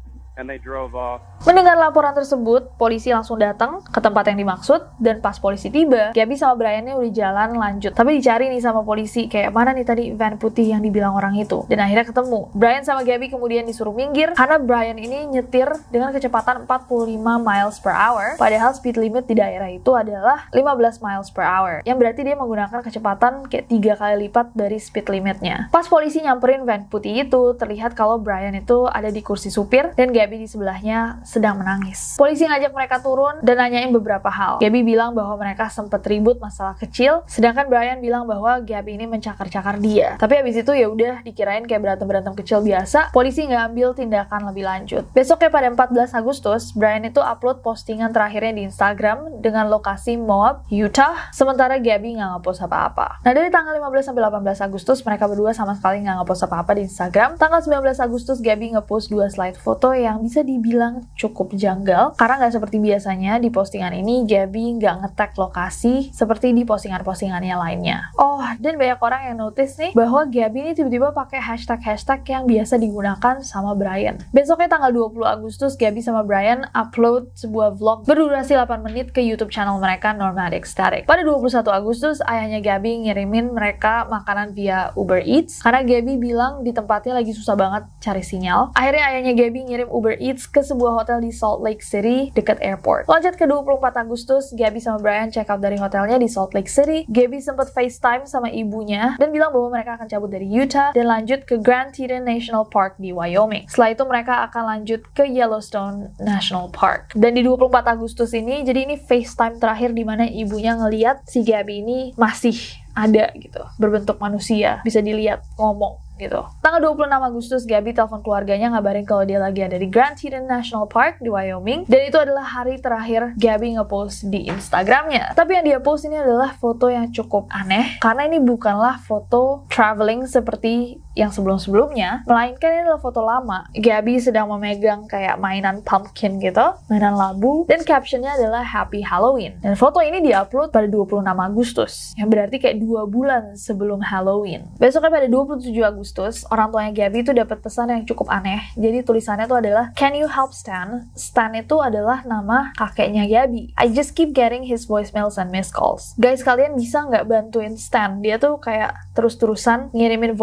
Mendengar 1.44 1.77
laporan 1.77 2.17
tersebut, 2.17 2.73
polisi 2.81 3.12
langsung 3.12 3.37
datang 3.37 3.85
ke 3.85 4.00
tempat 4.00 4.25
yang 4.32 4.41
dimaksud, 4.41 4.97
dan 4.97 5.21
pas 5.21 5.37
polisi 5.37 5.69
tiba, 5.69 6.17
Gabby 6.17 6.32
sama 6.38 6.56
Brian 6.56 6.87
ini 6.87 6.97
udah 6.97 7.12
jalan 7.12 7.61
lanjut. 7.61 7.93
Tapi 7.93 8.17
dicari 8.17 8.49
nih 8.49 8.65
sama 8.65 8.81
polisi, 8.81 9.29
kayak 9.29 9.53
mana 9.53 9.77
nih 9.77 9.85
tadi 9.85 10.05
van 10.17 10.41
putih 10.41 10.73
yang 10.73 10.81
dibilang 10.81 11.12
orang 11.12 11.37
itu. 11.37 11.69
Dan 11.69 11.85
akhirnya 11.85 12.09
ketemu. 12.09 12.49
Brian 12.56 12.81
sama 12.88 13.05
Gabby 13.05 13.29
kemudian 13.29 13.69
disuruh 13.69 13.93
minggir, 13.93 14.32
karena 14.32 14.56
Brian 14.56 14.97
ini 14.97 15.29
nyetir 15.29 15.69
dengan 15.93 16.09
kecepatan 16.15 16.65
45 16.65 17.21
miles 17.21 17.77
per 17.82 17.93
hour, 17.93 18.41
padahal 18.41 18.73
speed 18.73 18.97
limit 18.97 19.29
di 19.29 19.37
daerah 19.37 19.69
itu 19.69 19.93
adalah 19.93 20.49
15 20.56 21.05
miles 21.05 21.29
per 21.29 21.44
hour, 21.44 21.85
yang 21.85 22.00
berarti 22.00 22.25
dia 22.25 22.38
menggunakan 22.38 22.81
kecepatan 22.81 23.44
kayak 23.50 23.69
tiga 23.69 23.93
kali 23.99 24.31
lipat 24.31 24.56
dari 24.56 24.81
speed 24.81 25.12
limitnya. 25.12 25.69
Pas 25.69 25.85
polisi 25.85 26.25
nyamperin 26.25 26.65
van 26.65 26.88
putih 26.88 27.29
itu, 27.29 27.59
terlihat 27.59 27.93
kalau 27.93 28.17
Brian 28.17 28.56
itu 28.56 28.88
ada 28.88 29.12
di 29.12 29.21
kursi 29.21 29.53
supir, 29.53 29.93
dan 29.99 30.15
Gabby 30.15 30.30
di 30.37 30.47
sebelahnya 30.47 31.25
sedang 31.27 31.59
menangis. 31.59 32.15
Polisi 32.21 32.47
ngajak 32.47 32.71
mereka 32.71 33.00
turun 33.03 33.43
dan 33.43 33.56
nanyain 33.59 33.91
beberapa 33.91 34.29
hal. 34.29 34.61
Gabby 34.61 34.85
bilang 34.85 35.17
bahwa 35.17 35.35
mereka 35.41 35.67
sempat 35.73 36.05
ribut 36.06 36.37
masalah 36.38 36.77
kecil, 36.77 37.25
sedangkan 37.27 37.67
Brian 37.67 37.99
bilang 37.99 38.29
bahwa 38.29 38.61
Gabby 38.61 39.00
ini 39.00 39.06
mencakar-cakar 39.06 39.81
dia. 39.81 40.19
Tapi 40.21 40.43
habis 40.43 40.61
itu 40.61 40.73
ya 40.75 40.91
udah 40.91 41.23
dikirain 41.23 41.65
kayak 41.65 41.81
berantem-berantem 41.81 42.35
kecil 42.38 42.61
biasa, 42.61 43.15
polisi 43.15 43.47
nggak 43.47 43.62
ambil 43.73 43.88
tindakan 43.94 44.50
lebih 44.50 44.65
lanjut. 44.67 45.03
Besoknya 45.15 45.49
pada 45.49 45.71
14 45.71 46.19
Agustus, 46.19 46.75
Brian 46.75 47.06
itu 47.06 47.23
upload 47.23 47.62
postingan 47.62 48.11
terakhirnya 48.11 48.53
di 48.59 48.62
Instagram 48.67 49.38
dengan 49.38 49.71
lokasi 49.71 50.19
Moab, 50.19 50.67
Utah, 50.67 51.31
sementara 51.31 51.79
Gabby 51.79 52.19
nggak 52.19 52.41
ngepost 52.41 52.67
apa-apa. 52.67 53.23
Nah 53.23 53.32
dari 53.32 53.49
tanggal 53.55 53.79
15 53.79 54.11
sampai 54.11 54.23
18 54.27 54.67
Agustus, 54.67 54.99
mereka 55.06 55.31
berdua 55.31 55.55
sama 55.55 55.79
sekali 55.79 56.03
nggak 56.03 56.17
ngepost 56.23 56.43
apa-apa 56.50 56.75
di 56.75 56.82
Instagram. 56.91 57.38
Tanggal 57.38 57.62
19 57.62 58.03
Agustus, 58.03 58.43
Gabby 58.43 58.75
ngepost 58.75 59.06
dua 59.12 59.31
slide 59.31 59.55
foto 59.55 59.94
yang 59.94 60.09
bisa 60.18 60.42
dibilang 60.42 61.06
cukup 61.14 61.54
janggal 61.54 62.18
karena 62.18 62.34
nggak 62.42 62.54
seperti 62.58 62.82
biasanya 62.82 63.38
di 63.38 63.54
postingan 63.54 63.94
ini 63.94 64.26
Gabby 64.26 64.74
nggak 64.80 64.94
nge-tag 65.06 65.38
lokasi 65.38 66.10
seperti 66.10 66.50
di 66.50 66.66
postingan-postingannya 66.66 67.54
lainnya. 67.54 68.10
Oh, 68.18 68.42
dan 68.58 68.74
banyak 68.74 68.98
orang 68.98 69.22
yang 69.30 69.36
notice 69.38 69.78
nih 69.78 69.92
bahwa 69.94 70.26
Gabby 70.26 70.66
ini 70.66 70.72
tiba-tiba 70.72 71.14
pakai 71.14 71.38
hashtag-hashtag 71.38 72.24
yang 72.26 72.48
biasa 72.48 72.80
digunakan 72.80 73.44
sama 73.44 73.76
Brian. 73.76 74.18
Besoknya 74.32 74.72
tanggal 74.72 74.90
20 74.90 75.20
Agustus, 75.28 75.76
Gabby 75.76 76.00
sama 76.00 76.24
Brian 76.24 76.66
upload 76.72 77.30
sebuah 77.36 77.76
vlog 77.76 78.08
berdurasi 78.08 78.56
8 78.56 78.80
menit 78.80 79.12
ke 79.12 79.20
YouTube 79.20 79.52
channel 79.52 79.76
mereka 79.76 80.16
Nomadic 80.16 80.64
Static. 80.64 81.04
Pada 81.04 81.20
21 81.20 81.68
Agustus, 81.68 82.24
ayahnya 82.24 82.64
Gabby 82.64 83.04
ngirimin 83.04 83.52
mereka 83.52 84.08
makanan 84.08 84.56
via 84.56 84.90
Uber 84.96 85.20
Eats 85.20 85.60
karena 85.60 85.84
Gabby 85.84 86.16
bilang 86.16 86.64
di 86.64 86.72
tempatnya 86.72 87.20
lagi 87.20 87.36
susah 87.36 87.54
banget 87.58 87.84
cari 88.00 88.24
sinyal. 88.24 88.72
Akhirnya 88.72 89.04
ayahnya 89.12 89.32
Gabby 89.36 89.60
ngirim 89.68 89.88
Eats 90.17 90.49
ke 90.49 90.64
sebuah 90.64 91.05
hotel 91.05 91.20
di 91.20 91.29
Salt 91.29 91.61
Lake 91.61 91.85
City 91.85 92.32
dekat 92.32 92.56
airport. 92.64 93.05
Lanjut 93.05 93.37
ke 93.37 93.44
24 93.44 94.00
Agustus, 94.00 94.49
Gabby 94.56 94.81
sama 94.81 94.97
Brian 95.05 95.29
check 95.29 95.52
out 95.52 95.61
dari 95.61 95.76
hotelnya 95.76 96.17
di 96.17 96.31
Salt 96.31 96.56
Lake 96.56 96.73
City. 96.73 97.05
Gabby 97.12 97.44
sempat 97.44 97.69
FaceTime 97.76 98.25
sama 98.25 98.49
ibunya 98.49 99.20
dan 99.20 99.29
bilang 99.29 99.52
bahwa 99.52 99.76
mereka 99.76 100.00
akan 100.00 100.08
cabut 100.08 100.32
dari 100.32 100.49
Utah 100.49 100.97
dan 100.97 101.05
lanjut 101.05 101.44
ke 101.44 101.61
Grand 101.61 101.93
Teton 101.93 102.25
National 102.25 102.64
Park 102.64 102.97
di 102.97 103.12
Wyoming. 103.12 103.69
Setelah 103.69 103.91
itu 103.93 104.05
mereka 104.08 104.35
akan 104.49 104.62
lanjut 104.79 105.00
ke 105.12 105.29
Yellowstone 105.29 106.17
National 106.17 106.73
Park. 106.73 107.12
Dan 107.12 107.37
di 107.37 107.44
24 107.44 107.85
Agustus 107.85 108.32
ini, 108.32 108.64
jadi 108.64 108.88
ini 108.88 108.96
FaceTime 108.96 109.61
terakhir 109.61 109.93
di 109.93 110.06
mana 110.06 110.25
ibunya 110.25 110.79
ngeliat 110.79 111.29
si 111.29 111.44
Gabby 111.44 111.85
ini 111.85 111.99
masih 112.14 112.55
ada 112.94 113.31
gitu, 113.38 113.62
berbentuk 113.79 114.19
manusia, 114.19 114.82
bisa 114.82 114.99
dilihat 115.00 115.43
ngomong 115.56 116.09
gitu. 116.20 116.44
Tanggal 116.61 116.84
26 116.84 117.08
Agustus, 117.08 117.62
Gabby 117.65 117.96
telepon 117.96 118.20
keluarganya 118.20 118.77
ngabarin 118.77 119.08
kalau 119.08 119.24
dia 119.24 119.41
lagi 119.41 119.65
ada 119.65 119.81
di 119.81 119.89
Grand 119.89 120.12
Teton 120.12 120.44
National 120.44 120.84
Park 120.84 121.24
di 121.24 121.32
Wyoming. 121.32 121.89
Dan 121.89 122.00
itu 122.05 122.20
adalah 122.20 122.44
hari 122.44 122.77
terakhir 122.77 123.32
Gabby 123.41 123.81
ngepost 123.81 124.29
di 124.29 124.53
Instagramnya. 124.53 125.32
Tapi 125.32 125.56
yang 125.56 125.65
dia 125.65 125.79
post 125.81 126.05
ini 126.05 126.20
adalah 126.20 126.53
foto 126.53 126.93
yang 126.93 127.08
cukup 127.08 127.48
aneh, 127.48 127.96
karena 128.05 128.29
ini 128.29 128.36
bukanlah 128.36 129.00
foto 129.00 129.65
traveling 129.72 130.29
seperti 130.29 131.00
yang 131.19 131.34
sebelum-sebelumnya, 131.34 132.22
melainkan 132.24 132.70
ini 132.70 132.81
adalah 132.86 133.02
foto 133.02 133.20
lama. 133.24 133.67
Gabby 133.74 134.22
sedang 134.22 134.46
memegang 134.50 135.10
kayak 135.10 135.43
mainan 135.43 135.82
pumpkin 135.82 136.38
gitu, 136.38 136.62
mainan 136.86 137.19
labu, 137.19 137.67
dan 137.67 137.82
captionnya 137.82 138.38
adalah 138.38 138.62
Happy 138.62 139.02
Halloween. 139.02 139.58
Dan 139.58 139.74
foto 139.74 139.98
ini 139.98 140.22
diupload 140.22 140.70
pada 140.70 140.86
26 140.86 141.26
Agustus, 141.26 141.93
yang 142.14 142.31
berarti 142.31 142.62
kayak 142.62 142.79
dua 142.79 143.10
bulan 143.10 143.58
sebelum 143.58 143.98
Halloween. 144.00 144.70
Besoknya 144.79 145.10
pada 145.10 145.26
27 145.26 145.74
Agustus, 145.82 146.46
orang 146.48 146.70
tuanya 146.70 146.93
Gabby 146.94 147.26
itu 147.26 147.32
dapat 147.34 147.58
pesan 147.58 147.90
yang 147.90 148.06
cukup 148.06 148.31
aneh. 148.31 148.70
Jadi 148.79 149.02
tulisannya 149.02 149.50
itu 149.50 149.56
adalah, 149.58 149.90
Can 149.98 150.14
you 150.14 150.31
help 150.31 150.55
Stan? 150.55 151.10
Stan 151.19 151.52
itu 151.58 151.82
adalah 151.82 152.22
nama 152.22 152.70
kakeknya 152.79 153.26
Gabby. 153.26 153.74
I 153.74 153.90
just 153.90 154.14
keep 154.14 154.31
getting 154.31 154.62
his 154.62 154.86
voicemails 154.86 155.36
and 155.36 155.50
missed 155.50 155.74
calls. 155.74 156.14
Guys, 156.17 156.46
kalian 156.46 156.79
bisa 156.79 157.02
nggak 157.02 157.26
bantuin 157.26 157.74
Stan? 157.74 158.22
Dia 158.22 158.38
tuh 158.38 158.62
kayak 158.62 158.94
terus-terusan 159.19 159.90
ngirimin 159.90 160.38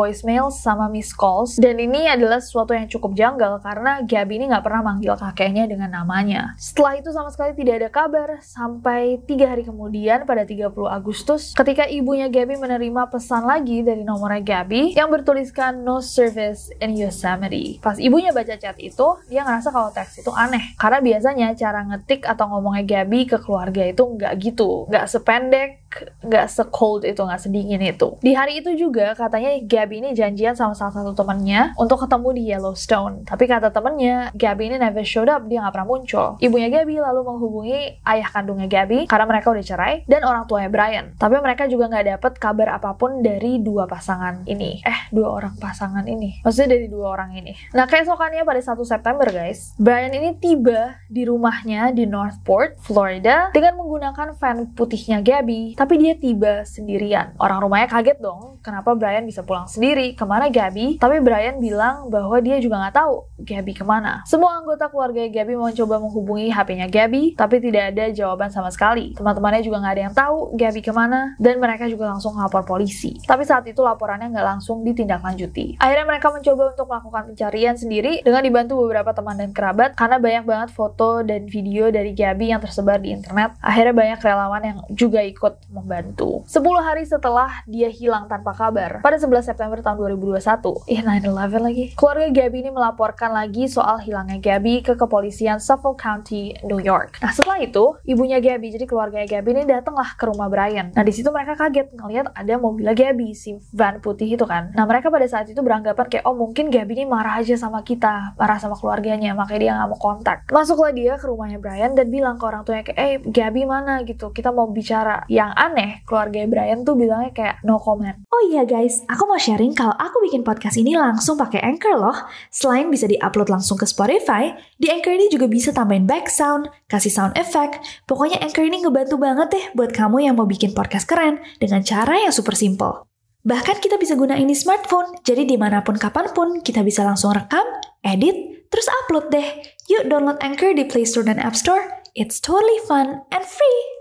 sama 0.60 0.90
miss 0.90 1.14
calls. 1.14 1.62
Dan 1.62 1.78
ini 1.78 2.10
adalah 2.10 2.42
sesuatu 2.42 2.74
yang 2.74 2.90
cukup 2.90 3.14
janggal 3.14 3.62
karena 3.62 4.02
Gabby 4.04 4.42
ini 4.42 4.50
nggak 4.50 4.66
pernah 4.66 4.82
manggil 4.94 5.14
kakeknya 5.18 5.70
dengan 5.70 5.94
namanya. 5.94 6.58
Setelah 6.58 7.00
itu 7.00 7.10
sama 7.14 7.30
sekali 7.30 7.54
tidak 7.56 7.86
ada 7.86 7.90
kabar 7.90 8.30
sampai 8.42 9.22
tiga 9.26 9.54
hari 9.54 9.64
kemudian 9.64 10.26
pada 10.26 10.44
30 10.44 10.74
Agustus 10.90 11.54
ketika 11.54 11.86
ibunya 11.88 12.28
Gabby 12.28 12.58
menerima 12.58 13.10
pesan 13.10 13.46
lagi 13.46 13.82
dari 13.82 14.02
nomornya 14.02 14.44
Gabby 14.44 14.98
yang 14.98 15.14
bertuliskan 15.14 15.82
no 15.86 16.02
service 16.04 16.74
in 16.82 16.98
Yosemite. 16.98 17.80
Pas 17.80 17.98
ibunya 18.02 18.34
baca 18.34 18.56
chat 18.58 18.76
itu, 18.78 19.08
dia 19.30 19.46
ngerasa 19.46 19.70
kalau 19.70 19.90
teks 19.94 20.22
itu 20.22 20.32
aneh. 20.34 20.76
Karena 20.76 21.00
biasanya 21.00 21.48
cara 21.56 21.86
ngetik 21.86 22.26
atau 22.26 22.50
ngomongnya 22.52 22.84
Gabby 22.84 23.30
ke 23.30 23.38
keluarga 23.42 23.84
itu 23.86 24.04
nggak 24.04 24.34
gitu. 24.42 24.86
Nggak 24.90 25.06
sependek 25.08 25.87
nggak 26.24 26.46
se-cold 26.52 27.08
itu, 27.08 27.20
nggak 27.20 27.42
sedingin 27.42 27.82
itu. 27.84 28.20
Di 28.20 28.36
hari 28.36 28.60
itu 28.60 28.76
juga 28.76 29.16
katanya 29.16 29.56
Gabby 29.64 30.04
ini 30.04 30.12
janjian 30.14 30.54
sama 30.54 30.76
salah 30.76 30.94
satu 30.94 31.16
temannya 31.16 31.74
untuk 31.80 32.04
ketemu 32.04 32.30
di 32.36 32.44
Yellowstone. 32.52 33.24
Tapi 33.24 33.48
kata 33.48 33.72
temennya, 33.72 34.32
Gabby 34.36 34.70
ini 34.72 34.78
never 34.78 35.04
showed 35.08 35.32
up, 35.32 35.48
dia 35.48 35.64
nggak 35.64 35.74
pernah 35.74 35.90
muncul. 35.90 36.28
Ibunya 36.44 36.68
Gabby 36.68 37.00
lalu 37.00 37.22
menghubungi 37.24 38.04
ayah 38.04 38.30
kandungnya 38.30 38.68
Gabby 38.68 39.08
karena 39.08 39.26
mereka 39.26 39.54
udah 39.54 39.64
cerai 39.64 40.04
dan 40.06 40.28
orang 40.28 40.44
tuanya 40.50 40.70
Brian. 40.70 41.06
Tapi 41.16 41.36
mereka 41.40 41.70
juga 41.70 41.88
nggak 41.88 42.06
dapet 42.18 42.34
kabar 42.38 42.78
apa 42.78 42.94
pun 43.00 43.24
dari 43.24 43.64
dua 43.64 43.88
pasangan 43.88 44.44
ini. 44.44 44.84
Eh, 44.84 45.00
dua 45.14 45.32
orang 45.32 45.56
pasangan 45.56 46.04
ini. 46.04 46.44
Maksudnya 46.44 46.76
dari 46.76 46.88
dua 46.92 47.16
orang 47.16 47.32
ini. 47.38 47.54
Nah, 47.72 47.86
keesokannya 47.86 48.44
pada 48.44 48.62
1 48.62 48.82
September 48.84 49.28
guys, 49.30 49.78
Brian 49.78 50.12
ini 50.12 50.34
tiba 50.38 50.98
di 51.08 51.24
rumahnya 51.24 51.94
di 51.94 52.10
Northport, 52.10 52.82
Florida 52.82 53.54
dengan 53.54 53.78
menggunakan 53.80 54.34
van 54.36 54.74
putihnya 54.74 55.22
Gabby. 55.22 55.77
Tapi 55.78 55.94
dia 56.02 56.18
tiba 56.18 56.66
sendirian. 56.66 57.38
Orang 57.38 57.62
rumahnya 57.62 57.86
kaget 57.86 58.18
dong, 58.18 58.58
kenapa 58.66 58.98
Brian 58.98 59.30
bisa 59.30 59.46
pulang 59.46 59.70
sendiri, 59.70 60.18
ke 60.18 60.26
mana 60.26 60.50
Gabby? 60.50 60.98
Tapi 60.98 61.22
Brian 61.22 61.62
bilang 61.62 62.10
bahwa 62.10 62.34
dia 62.42 62.58
juga 62.58 62.82
nggak 62.82 62.98
tahu 62.98 63.30
Gabby 63.46 63.78
ke 63.78 63.86
mana. 63.86 64.26
Semua 64.26 64.58
anggota 64.58 64.90
keluarga 64.90 65.22
Gabby 65.30 65.54
mencoba 65.54 66.02
menghubungi 66.02 66.50
HP-nya 66.50 66.90
Gabby, 66.90 67.38
tapi 67.38 67.62
tidak 67.62 67.94
ada 67.94 68.10
jawaban 68.10 68.50
sama 68.50 68.74
sekali. 68.74 69.14
Teman-temannya 69.14 69.62
juga 69.62 69.78
nggak 69.86 69.94
ada 69.94 70.04
yang 70.10 70.16
tahu 70.18 70.38
Gabby 70.58 70.82
ke 70.82 70.90
mana, 70.90 71.38
dan 71.38 71.62
mereka 71.62 71.86
juga 71.86 72.10
langsung 72.10 72.34
lapor 72.34 72.66
polisi. 72.66 73.14
Tapi 73.22 73.46
saat 73.46 73.70
itu 73.70 73.86
laporannya 73.86 74.34
nggak 74.34 74.48
langsung 74.58 74.82
ditindaklanjuti. 74.82 75.78
Akhirnya 75.78 76.10
mereka 76.10 76.34
mencoba 76.34 76.74
untuk 76.74 76.90
melakukan 76.90 77.24
pencarian 77.30 77.78
sendiri 77.78 78.26
dengan 78.26 78.42
dibantu 78.42 78.82
beberapa 78.82 79.14
teman 79.14 79.38
dan 79.38 79.54
kerabat, 79.54 79.94
karena 79.94 80.18
banyak 80.18 80.44
banget 80.50 80.70
foto 80.74 81.22
dan 81.22 81.46
video 81.46 81.94
dari 81.94 82.18
Gabby 82.18 82.50
yang 82.50 82.66
tersebar 82.66 82.98
di 82.98 83.14
internet. 83.14 83.54
Akhirnya 83.62 83.94
banyak 83.94 84.20
relawan 84.26 84.62
yang 84.66 84.78
juga 84.90 85.22
ikut 85.22 85.67
membantu. 85.68 86.48
10 86.48 86.64
hari 86.80 87.04
setelah 87.04 87.64
dia 87.68 87.92
hilang 87.92 88.32
tanpa 88.32 88.56
kabar, 88.56 89.04
pada 89.04 89.20
11 89.20 89.44
September 89.44 89.80
tahun 89.84 90.18
2021, 90.18 90.88
ih 90.88 91.02
9-11 91.04 91.68
lagi, 91.68 91.86
keluarga 91.94 92.28
Gabby 92.32 92.58
ini 92.64 92.72
melaporkan 92.72 93.36
lagi 93.36 93.68
soal 93.68 94.00
hilangnya 94.00 94.40
Gabby 94.40 94.80
ke 94.80 94.96
kepolisian 94.96 95.60
Suffolk 95.60 96.00
County, 96.00 96.56
New 96.64 96.80
York. 96.80 97.20
Nah 97.20 97.36
setelah 97.36 97.60
itu, 97.60 98.00
ibunya 98.08 98.40
Gabby, 98.40 98.72
jadi 98.72 98.88
keluarga 98.88 99.24
Gabby 99.28 99.60
ini 99.60 99.64
datanglah 99.68 100.16
ke 100.16 100.24
rumah 100.24 100.48
Brian. 100.48 100.96
Nah 100.96 101.04
di 101.04 101.12
situ 101.12 101.28
mereka 101.30 101.60
kaget 101.60 101.92
ngelihat 101.92 102.32
ada 102.32 102.54
mobilnya 102.56 102.96
Gabby, 102.96 103.36
si 103.36 103.60
van 103.76 104.00
putih 104.00 104.40
itu 104.40 104.46
kan. 104.48 104.72
Nah 104.72 104.88
mereka 104.88 105.12
pada 105.12 105.28
saat 105.28 105.52
itu 105.52 105.60
beranggapan 105.60 106.08
kayak, 106.08 106.24
oh 106.24 106.36
mungkin 106.36 106.72
Gabby 106.72 107.04
ini 107.04 107.06
marah 107.06 107.44
aja 107.44 107.60
sama 107.60 107.84
kita, 107.84 108.40
marah 108.40 108.56
sama 108.56 108.80
keluarganya, 108.80 109.36
makanya 109.36 109.60
dia 109.60 109.72
nggak 109.76 109.90
mau 109.92 110.00
kontak. 110.00 110.38
Masuklah 110.48 110.96
dia 110.96 111.20
ke 111.20 111.28
rumahnya 111.28 111.60
Brian 111.60 111.92
dan 111.92 112.08
bilang 112.08 112.40
ke 112.40 112.46
orang 112.48 112.64
tuanya 112.64 112.84
kayak, 112.88 113.00
eh 113.00 113.14
Gabby 113.20 113.68
mana 113.68 114.06
gitu, 114.08 114.32
kita 114.32 114.56
mau 114.56 114.70
bicara. 114.72 115.28
Yang 115.28 115.57
aneh, 115.58 116.06
keluarga 116.06 116.46
Brian 116.46 116.86
tuh 116.86 116.94
bilangnya 116.94 117.34
kayak 117.34 117.56
no 117.66 117.82
comment. 117.82 118.22
Oh 118.30 118.42
iya 118.54 118.64
guys, 118.64 119.02
aku 119.10 119.26
mau 119.26 119.42
sharing 119.42 119.74
kalau 119.74 119.98
aku 119.98 120.22
bikin 120.30 120.46
podcast 120.46 120.78
ini 120.78 120.94
langsung 120.94 121.34
pakai 121.36 121.66
Anchor 121.66 121.98
loh. 121.98 122.14
Selain 122.54 122.86
bisa 122.94 123.10
diupload 123.10 123.50
langsung 123.50 123.76
ke 123.76 123.90
Spotify, 123.90 124.54
di 124.78 124.94
Anchor 124.94 125.18
ini 125.18 125.28
juga 125.34 125.50
bisa 125.50 125.74
tambahin 125.74 126.06
back 126.06 126.30
sound, 126.30 126.70
kasih 126.86 127.10
sound 127.10 127.34
effect. 127.34 127.82
Pokoknya 128.06 128.38
Anchor 128.46 128.64
ini 128.64 128.86
ngebantu 128.86 129.18
banget 129.18 129.48
deh 129.50 129.66
buat 129.74 129.90
kamu 129.90 130.30
yang 130.30 130.38
mau 130.38 130.46
bikin 130.46 130.78
podcast 130.78 131.10
keren 131.10 131.42
dengan 131.58 131.82
cara 131.82 132.22
yang 132.22 132.32
super 132.32 132.54
simple. 132.54 133.10
Bahkan 133.48 133.82
kita 133.82 133.98
bisa 133.98 134.14
gunain 134.14 134.46
di 134.46 134.54
smartphone, 134.54 135.24
jadi 135.26 135.48
di 135.48 135.58
mana 135.58 135.82
pun 135.82 135.98
kapan 135.98 136.30
pun 136.36 136.60
kita 136.62 136.84
bisa 136.84 137.02
langsung 137.02 137.32
rekam, 137.32 137.64
edit, 138.06 138.68
terus 138.68 138.86
upload 139.04 139.32
deh. 139.34 139.48
Yuk 139.88 140.12
download 140.12 140.38
Anchor 140.44 140.76
di 140.76 140.84
Play 140.84 141.08
Store 141.08 141.24
dan 141.24 141.40
App 141.40 141.56
Store. 141.56 141.80
It's 142.12 142.44
totally 142.44 142.78
fun 142.86 143.24
and 143.32 143.48
free. 143.48 143.97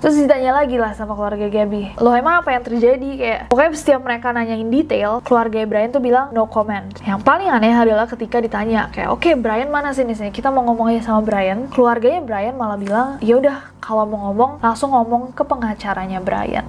Terus 0.00 0.16
ditanya 0.16 0.56
lagi 0.56 0.80
lah 0.80 0.96
sama 0.96 1.12
keluarga 1.12 1.44
Gabby, 1.52 1.92
loh 2.00 2.16
emang 2.16 2.40
apa 2.40 2.56
yang 2.56 2.64
terjadi? 2.64 3.10
Kayak 3.20 3.40
pokoknya 3.52 3.70
setiap 3.76 4.00
mereka 4.00 4.32
nanyain 4.32 4.64
detail, 4.72 5.20
keluarga 5.20 5.60
Brian 5.68 5.92
tuh 5.92 6.00
bilang 6.00 6.32
no 6.32 6.48
comment. 6.48 6.88
Yang 7.04 7.20
paling 7.20 7.52
aneh 7.52 7.76
adalah 7.76 8.08
ketika 8.08 8.40
ditanya 8.40 8.88
kayak, 8.96 9.12
oke 9.12 9.20
okay, 9.20 9.36
Brian 9.36 9.68
mana 9.68 9.92
sini 9.92 10.16
sini? 10.16 10.32
Kita 10.32 10.48
mau 10.48 10.64
ngomong 10.64 10.96
aja 10.96 11.12
sama 11.12 11.20
Brian. 11.20 11.68
Keluarganya 11.68 12.24
Brian 12.24 12.56
malah 12.56 12.80
bilang, 12.80 13.20
ya 13.20 13.36
udah 13.36 13.76
kalau 13.76 14.08
mau 14.08 14.32
ngomong 14.32 14.64
langsung 14.64 14.88
ngomong 14.96 15.36
ke 15.36 15.44
pengacaranya 15.44 16.24
Brian. 16.24 16.64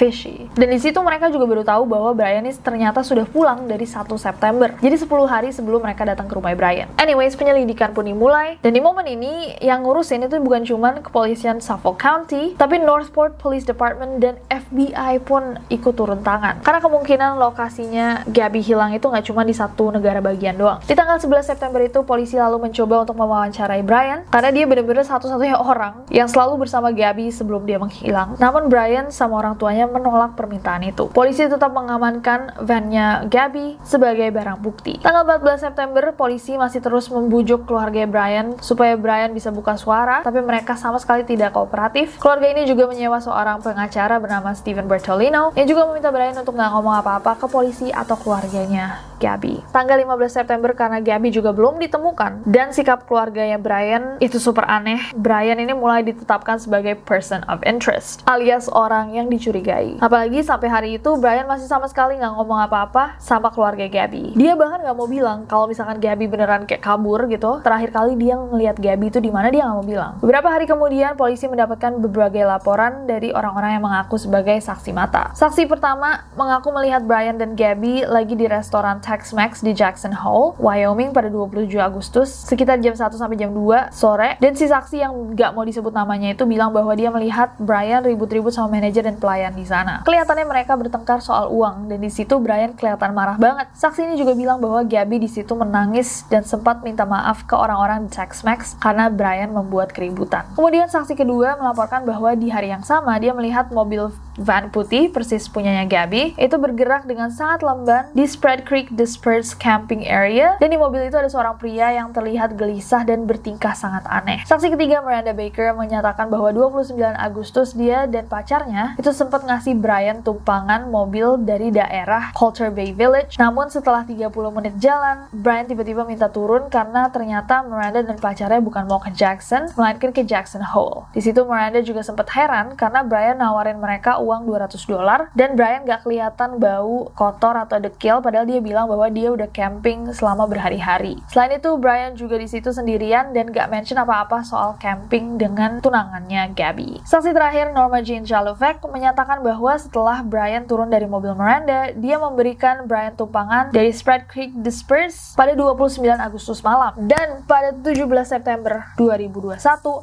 Fishy. 0.00 0.48
Dan 0.56 0.72
di 0.72 0.80
situ 0.80 0.96
mereka 1.04 1.28
juga 1.28 1.44
baru 1.44 1.60
tahu 1.60 1.84
bahwa 1.84 2.16
Brian 2.16 2.40
ini 2.40 2.56
ternyata 2.56 3.04
sudah 3.04 3.28
pulang 3.28 3.68
dari 3.68 3.84
1 3.84 4.08
September. 4.16 4.72
Jadi 4.80 4.96
10 4.96 5.28
hari 5.28 5.52
sebelum 5.52 5.84
mereka 5.84 6.08
datang 6.08 6.24
ke 6.24 6.32
rumah 6.32 6.56
Brian. 6.56 6.88
Anyways, 6.96 7.36
penyelidikan 7.36 7.92
pun 7.92 8.08
dimulai. 8.08 8.56
Dan 8.64 8.72
di 8.72 8.80
momen 8.80 9.04
ini 9.04 9.60
yang 9.60 9.84
ngurusin 9.84 10.24
itu 10.24 10.40
bukan 10.40 10.64
cuman 10.64 11.04
kepolisian 11.04 11.60
Suffolk 11.60 12.00
County, 12.00 12.56
tapi 12.56 12.80
Northport 12.80 13.36
Police 13.36 13.68
Department 13.68 14.24
dan 14.24 14.40
FBI 14.48 15.20
pun 15.20 15.60
ikut 15.68 15.92
turun 15.92 16.24
tangan. 16.24 16.64
Karena 16.64 16.80
kemungkinan 16.80 17.36
lokasinya 17.36 18.24
Gabby 18.24 18.64
hilang 18.64 18.96
itu 18.96 19.04
nggak 19.04 19.28
cuma 19.28 19.44
di 19.44 19.52
satu 19.52 19.92
negara 19.92 20.24
bagian 20.24 20.56
doang. 20.56 20.80
Di 20.88 20.96
tanggal 20.96 21.20
11 21.20 21.44
September 21.44 21.84
itu 21.84 22.00
polisi 22.08 22.40
lalu 22.40 22.70
mencoba 22.70 23.04
untuk 23.04 23.20
mewawancarai 23.20 23.84
Brian 23.84 24.24
karena 24.32 24.48
dia 24.48 24.64
benar-benar 24.64 25.04
satu-satunya 25.04 25.60
orang 25.60 26.08
yang 26.08 26.30
selalu 26.30 26.64
bersama 26.64 26.88
Gabby 26.88 27.28
sebelum 27.28 27.68
dia 27.68 27.76
menghilang. 27.76 28.40
Namun 28.40 28.72
Brian 28.72 29.12
sama 29.12 29.36
orang 29.36 29.58
tuanya 29.58 29.89
menolak 29.90 30.38
permintaan 30.38 30.86
itu. 30.86 31.10
Polisi 31.10 31.44
tetap 31.46 31.74
mengamankan 31.74 32.54
vannya 32.62 33.26
Gabby 33.26 33.76
sebagai 33.82 34.30
barang 34.30 34.62
bukti. 34.62 35.02
Tanggal 35.02 35.26
14 35.26 35.66
September, 35.70 36.14
polisi 36.14 36.54
masih 36.54 36.80
terus 36.80 37.10
membujuk 37.10 37.66
keluarga 37.66 38.06
Brian 38.06 38.56
supaya 38.62 38.94
Brian 38.94 39.34
bisa 39.34 39.50
buka 39.50 39.74
suara, 39.74 40.22
tapi 40.22 40.40
mereka 40.40 40.78
sama 40.78 40.96
sekali 41.02 41.26
tidak 41.26 41.52
kooperatif. 41.54 42.16
Keluarga 42.22 42.46
ini 42.50 42.62
juga 42.64 42.86
menyewa 42.86 43.18
seorang 43.18 43.60
pengacara 43.60 44.16
bernama 44.22 44.54
Steven 44.54 44.86
Bertolino 44.86 45.52
yang 45.58 45.66
juga 45.66 45.86
meminta 45.90 46.08
Brian 46.14 46.38
untuk 46.38 46.54
nggak 46.56 46.70
ngomong 46.72 46.94
apa-apa 47.02 47.36
ke 47.42 47.46
polisi 47.50 47.90
atau 47.90 48.14
keluarganya 48.16 49.10
Gabby. 49.20 49.60
Tanggal 49.68 50.00
15 50.00 50.32
September 50.32 50.72
karena 50.72 50.98
Gabby 51.04 51.28
juga 51.28 51.52
belum 51.52 51.76
ditemukan 51.76 52.48
dan 52.48 52.72
sikap 52.72 53.04
keluarganya 53.04 53.60
Brian 53.60 54.16
itu 54.18 54.40
super 54.40 54.64
aneh. 54.64 55.12
Brian 55.12 55.60
ini 55.60 55.76
mulai 55.76 56.00
ditetapkan 56.00 56.56
sebagai 56.56 56.96
person 56.96 57.44
of 57.46 57.60
interest 57.68 58.24
alias 58.24 58.68
orang 58.72 59.12
yang 59.12 59.28
dicurigai. 59.28 59.79
Apalagi 60.00 60.44
sampai 60.44 60.68
hari 60.68 60.90
itu 61.00 61.10
Brian 61.16 61.48
masih 61.48 61.66
sama 61.66 61.88
sekali 61.88 62.18
nggak 62.20 62.32
ngomong 62.36 62.60
apa-apa 62.68 63.16
sama 63.22 63.48
keluarga 63.48 63.86
Gabby. 63.88 64.36
Dia 64.36 64.54
bahkan 64.54 64.84
nggak 64.84 64.96
mau 64.96 65.08
bilang 65.08 65.48
kalau 65.48 65.70
misalkan 65.70 65.98
Gabby 65.98 66.28
beneran 66.28 66.68
kayak 66.68 66.84
kabur 66.84 67.24
gitu. 67.30 67.64
Terakhir 67.64 67.90
kali 67.94 68.18
dia 68.20 68.36
ngelihat 68.36 68.76
Gabby 68.76 69.08
itu 69.08 69.18
di 69.22 69.30
mana 69.32 69.48
dia 69.48 69.64
nggak 69.64 69.76
mau 69.76 69.86
bilang. 69.86 70.12
Beberapa 70.20 70.48
hari 70.52 70.68
kemudian 70.68 71.16
polisi 71.16 71.48
mendapatkan 71.48 71.96
berbagai 71.98 72.44
laporan 72.44 73.08
dari 73.08 73.32
orang-orang 73.32 73.78
yang 73.78 73.84
mengaku 73.84 74.20
sebagai 74.20 74.58
saksi 74.60 74.90
mata. 74.92 75.32
Saksi 75.32 75.64
pertama 75.64 76.28
mengaku 76.36 76.74
melihat 76.74 77.02
Brian 77.06 77.40
dan 77.40 77.56
Gabby 77.56 78.04
lagi 78.04 78.36
di 78.36 78.46
restoran 78.50 79.00
Tex-Mex 79.00 79.64
di 79.64 79.72
Jackson 79.72 80.12
Hole, 80.12 80.58
Wyoming 80.60 81.14
pada 81.14 81.30
27 81.30 81.70
Agustus 81.80 82.28
sekitar 82.50 82.82
jam 82.82 82.96
1 82.96 83.14
sampai 83.14 83.38
jam 83.38 83.54
2 83.54 83.94
sore 83.94 84.36
dan 84.42 84.52
si 84.58 84.66
saksi 84.66 85.04
yang 85.04 85.12
nggak 85.36 85.54
mau 85.54 85.62
disebut 85.62 85.94
namanya 85.94 86.34
itu 86.34 86.42
bilang 86.48 86.74
bahwa 86.74 86.90
dia 86.96 87.12
melihat 87.12 87.54
Brian 87.60 88.02
ribut-ribut 88.02 88.50
sama 88.50 88.74
manajer 88.74 89.06
dan 89.06 89.16
pelayan 89.20 89.54
di 89.60 89.68
sana. 89.68 90.00
Kelihatannya 90.08 90.48
mereka 90.48 90.72
bertengkar 90.80 91.20
soal 91.20 91.52
uang 91.52 91.92
dan 91.92 92.00
di 92.00 92.08
situ 92.08 92.40
Brian 92.40 92.72
kelihatan 92.72 93.12
marah 93.12 93.36
banget. 93.36 93.68
Saksi 93.76 94.08
ini 94.08 94.16
juga 94.16 94.32
bilang 94.32 94.56
bahwa 94.56 94.80
Gabby 94.88 95.20
di 95.20 95.28
situ 95.28 95.52
menangis 95.52 96.24
dan 96.32 96.42
sempat 96.42 96.80
minta 96.80 97.04
maaf 97.04 97.44
ke 97.44 97.52
orang-orang 97.52 98.08
di 98.08 98.10
Tex-Mex 98.16 98.80
karena 98.80 99.12
Brian 99.12 99.52
membuat 99.52 99.92
keributan. 99.92 100.48
Kemudian 100.56 100.88
saksi 100.88 101.12
kedua 101.12 101.60
melaporkan 101.60 102.08
bahwa 102.08 102.32
di 102.32 102.48
hari 102.48 102.72
yang 102.72 102.82
sama 102.82 103.20
dia 103.20 103.36
melihat 103.36 103.68
mobil 103.68 104.08
van 104.40 104.72
putih 104.72 105.12
persis 105.12 105.44
punyanya 105.52 105.84
Gabby 105.84 106.32
itu 106.40 106.56
bergerak 106.56 107.04
dengan 107.04 107.28
sangat 107.28 107.60
lamban 107.60 108.08
di 108.16 108.24
Spread 108.24 108.64
Creek 108.64 108.88
Dispersed 108.96 109.60
Camping 109.60 110.08
Area 110.08 110.56
dan 110.56 110.72
di 110.72 110.80
mobil 110.80 111.04
itu 111.04 111.16
ada 111.20 111.28
seorang 111.28 111.60
pria 111.60 111.92
yang 111.92 112.14
terlihat 112.16 112.56
gelisah 112.56 113.04
dan 113.04 113.28
bertingkah 113.28 113.76
sangat 113.76 114.06
aneh. 114.08 114.40
Saksi 114.48 114.72
ketiga 114.72 115.04
Miranda 115.04 115.36
Baker 115.36 115.76
menyatakan 115.76 116.32
bahwa 116.32 116.48
29 116.54 116.96
Agustus 117.18 117.76
dia 117.76 118.08
dan 118.08 118.24
pacarnya 118.30 118.96
itu 118.96 119.10
sempat 119.12 119.44
ngasih 119.50 119.74
Brian 119.74 120.22
tumpangan 120.22 120.86
mobil 120.86 121.34
dari 121.42 121.74
daerah 121.74 122.30
Coulter 122.38 122.70
Bay 122.70 122.94
Village. 122.94 123.34
Namun 123.34 123.66
setelah 123.66 124.06
30 124.06 124.30
menit 124.54 124.78
jalan, 124.78 125.26
Brian 125.34 125.66
tiba-tiba 125.66 126.06
minta 126.06 126.30
turun 126.30 126.70
karena 126.70 127.10
ternyata 127.10 127.66
Miranda 127.66 128.06
dan 128.06 128.14
pacarnya 128.14 128.62
bukan 128.62 128.86
mau 128.86 129.02
ke 129.02 129.10
Jackson, 129.10 129.66
melainkan 129.74 130.14
ke 130.14 130.22
Jackson 130.22 130.62
Hole. 130.62 131.10
Di 131.10 131.18
situ 131.18 131.42
Miranda 131.42 131.82
juga 131.82 132.06
sempat 132.06 132.30
heran 132.30 132.78
karena 132.78 133.02
Brian 133.02 133.42
nawarin 133.42 133.82
mereka 133.82 134.22
uang 134.22 134.46
200 134.46 134.78
dolar 134.86 135.20
dan 135.34 135.58
Brian 135.58 135.82
gak 135.82 136.06
kelihatan 136.06 136.62
bau 136.62 137.10
kotor 137.18 137.58
atau 137.58 137.82
dekil 137.82 138.22
padahal 138.22 138.46
dia 138.46 138.62
bilang 138.62 138.86
bahwa 138.86 139.10
dia 139.10 139.34
udah 139.34 139.50
camping 139.50 140.14
selama 140.14 140.46
berhari-hari. 140.46 141.18
Selain 141.26 141.58
itu, 141.58 141.74
Brian 141.74 142.14
juga 142.14 142.38
di 142.38 142.46
situ 142.46 142.70
sendirian 142.70 143.34
dan 143.34 143.50
gak 143.50 143.66
mention 143.66 143.98
apa-apa 143.98 144.46
soal 144.46 144.78
camping 144.78 145.34
dengan 145.34 145.82
tunangannya 145.82 146.54
Gabby. 146.54 147.02
Saksi 147.02 147.34
terakhir 147.34 147.74
Norma 147.74 148.04
Jean 148.04 148.22
Jalovec 148.22 148.78
menyatakan 148.84 149.39
bahwa 149.40 149.72
setelah 149.80 150.20
Brian 150.20 150.68
turun 150.68 150.92
dari 150.92 151.08
mobil 151.08 151.32
Miranda, 151.32 151.92
dia 151.96 152.20
memberikan 152.20 152.84
Brian 152.84 153.16
tumpangan 153.16 153.72
dari 153.72 153.90
Spread 153.90 154.28
Creek 154.28 154.52
Disperse 154.60 155.32
pada 155.34 155.56
29 155.56 156.04
Agustus 156.20 156.60
malam. 156.60 156.92
Dan 157.00 157.42
pada 157.48 157.72
17 157.72 158.04
September 158.28 158.84
2021, 159.00 159.60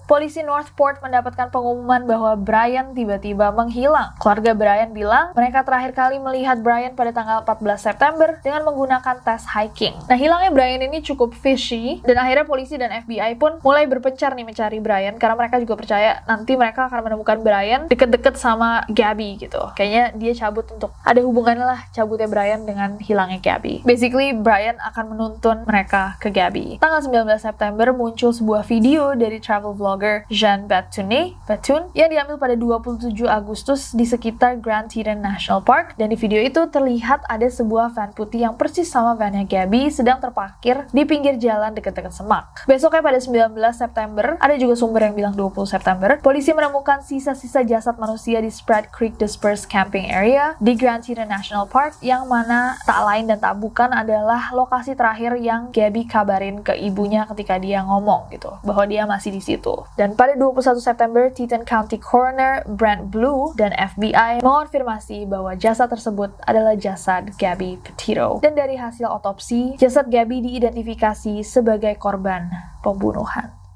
polisi 0.10 0.42
Northport 0.42 1.00
mendapatkan 1.06 1.54
pengumuman 1.54 2.04
bahwa 2.10 2.34
Brian 2.36 2.98
tiba-tiba 2.98 3.54
menghilang. 3.54 4.18
Keluarga 4.18 4.58
Brian 4.58 4.92
bilang 4.92 5.32
mereka 5.38 5.62
terakhir 5.62 5.94
kali 5.94 6.18
melihat 6.18 6.58
Brian 6.62 6.98
pada 6.98 7.14
tanggal 7.14 7.46
14 7.46 7.78
September 7.78 8.42
dengan 8.42 8.66
menggunakan 8.66 9.22
tes 9.22 9.46
hiking. 9.54 9.94
Nah, 10.10 10.18
hilangnya 10.18 10.50
Brian 10.50 10.82
ini 10.82 11.06
cukup 11.06 11.38
fishy 11.38 12.02
dan 12.02 12.18
akhirnya 12.18 12.46
polisi 12.48 12.80
dan 12.80 12.90
FBI 12.90 13.38
pun 13.38 13.62
mulai 13.62 13.86
berpencar 13.86 14.34
nih 14.34 14.46
mencari 14.48 14.80
Brian 14.82 15.20
karena 15.20 15.36
mereka 15.36 15.60
juga 15.62 15.76
percaya 15.76 16.24
nanti 16.26 16.56
mereka 16.56 16.88
akan 16.88 17.00
menemukan 17.04 17.38
Brian 17.44 17.82
deket-deket 17.92 18.40
sama 18.40 18.88
Gabby 18.88 19.27
gitu. 19.36 19.60
Kayaknya 19.76 20.16
dia 20.16 20.32
cabut 20.48 20.64
untuk 20.72 20.96
ada 21.04 21.20
hubungannya 21.20 21.68
lah 21.68 21.80
cabutnya 21.92 22.32
Brian 22.32 22.64
dengan 22.64 22.96
hilangnya 23.04 23.44
Gabby. 23.44 23.84
Basically 23.84 24.32
Brian 24.32 24.80
akan 24.80 25.12
menuntun 25.12 25.68
mereka 25.68 26.16
ke 26.24 26.32
Gabby. 26.32 26.80
Tanggal 26.80 27.04
19 27.04 27.28
September 27.36 27.92
muncul 27.92 28.32
sebuah 28.32 28.64
video 28.64 29.12
dari 29.18 29.44
travel 29.44 29.76
vlogger 29.76 30.24
Jean 30.32 30.72
Batune, 30.72 31.36
Batun 31.44 31.92
yang 31.92 32.08
diambil 32.08 32.40
pada 32.40 32.56
27 32.56 33.12
Agustus 33.28 33.92
di 33.92 34.08
sekitar 34.08 34.62
Grand 34.64 34.88
Teton 34.88 35.20
National 35.20 35.66
Park 35.66 35.98
dan 35.98 36.14
di 36.14 36.18
video 36.18 36.40
itu 36.40 36.62
terlihat 36.70 37.26
ada 37.26 37.50
sebuah 37.50 37.92
van 37.98 38.14
putih 38.14 38.46
yang 38.46 38.54
persis 38.54 38.86
sama 38.86 39.18
vannya 39.18 39.44
Gabby 39.44 39.90
sedang 39.90 40.22
terparkir 40.22 40.86
di 40.94 41.04
pinggir 41.04 41.42
jalan 41.42 41.74
dekat-dekat 41.74 42.14
semak. 42.14 42.64
Besoknya 42.70 43.02
pada 43.02 43.18
19 43.18 43.58
September, 43.74 44.38
ada 44.38 44.56
juga 44.56 44.78
sumber 44.78 45.10
yang 45.10 45.16
bilang 45.18 45.34
20 45.34 45.66
September, 45.66 46.22
polisi 46.22 46.54
menemukan 46.54 47.02
sisa-sisa 47.02 47.66
jasad 47.66 47.98
manusia 47.98 48.38
di 48.38 48.54
Spread 48.54 48.94
Creek 48.94 49.17
Dispersed 49.18 49.68
Camping 49.68 50.10
Area 50.10 50.54
di 50.62 50.78
Grand 50.78 51.02
Teton 51.02 51.28
National 51.28 51.66
Park 51.66 51.98
yang 52.06 52.30
mana 52.30 52.78
tak 52.86 53.02
lain 53.04 53.26
dan 53.28 53.42
tak 53.42 53.58
bukan 53.58 53.90
adalah 53.92 54.54
lokasi 54.54 54.94
terakhir 54.94 55.36
yang 55.42 55.74
Gabby 55.74 56.06
kabarin 56.06 56.62
ke 56.62 56.78
ibunya 56.78 57.26
ketika 57.30 57.58
dia 57.58 57.82
ngomong 57.84 58.30
gitu 58.32 58.54
bahwa 58.62 58.86
dia 58.86 59.04
masih 59.10 59.34
di 59.34 59.42
situ. 59.42 59.74
Dan 59.98 60.14
pada 60.14 60.38
21 60.38 60.80
September, 60.80 61.30
Teton 61.34 61.66
County 61.66 61.98
Coroner 61.98 62.64
Brent 62.70 63.10
Blue 63.10 63.52
dan 63.58 63.74
FBI 63.74 64.46
mengonfirmasi 64.46 65.26
bahwa 65.26 65.58
jasad 65.58 65.90
tersebut 65.90 66.32
adalah 66.46 66.78
jasad 66.78 67.34
Gabby 67.36 67.82
Petito. 67.82 68.40
Dan 68.40 68.54
dari 68.54 68.78
hasil 68.78 69.10
otopsi, 69.10 69.76
jasad 69.82 70.08
Gabby 70.08 70.40
diidentifikasi 70.40 71.42
sebagai 71.42 71.98
korban 71.98 72.50
pembunuhan. 72.86 73.67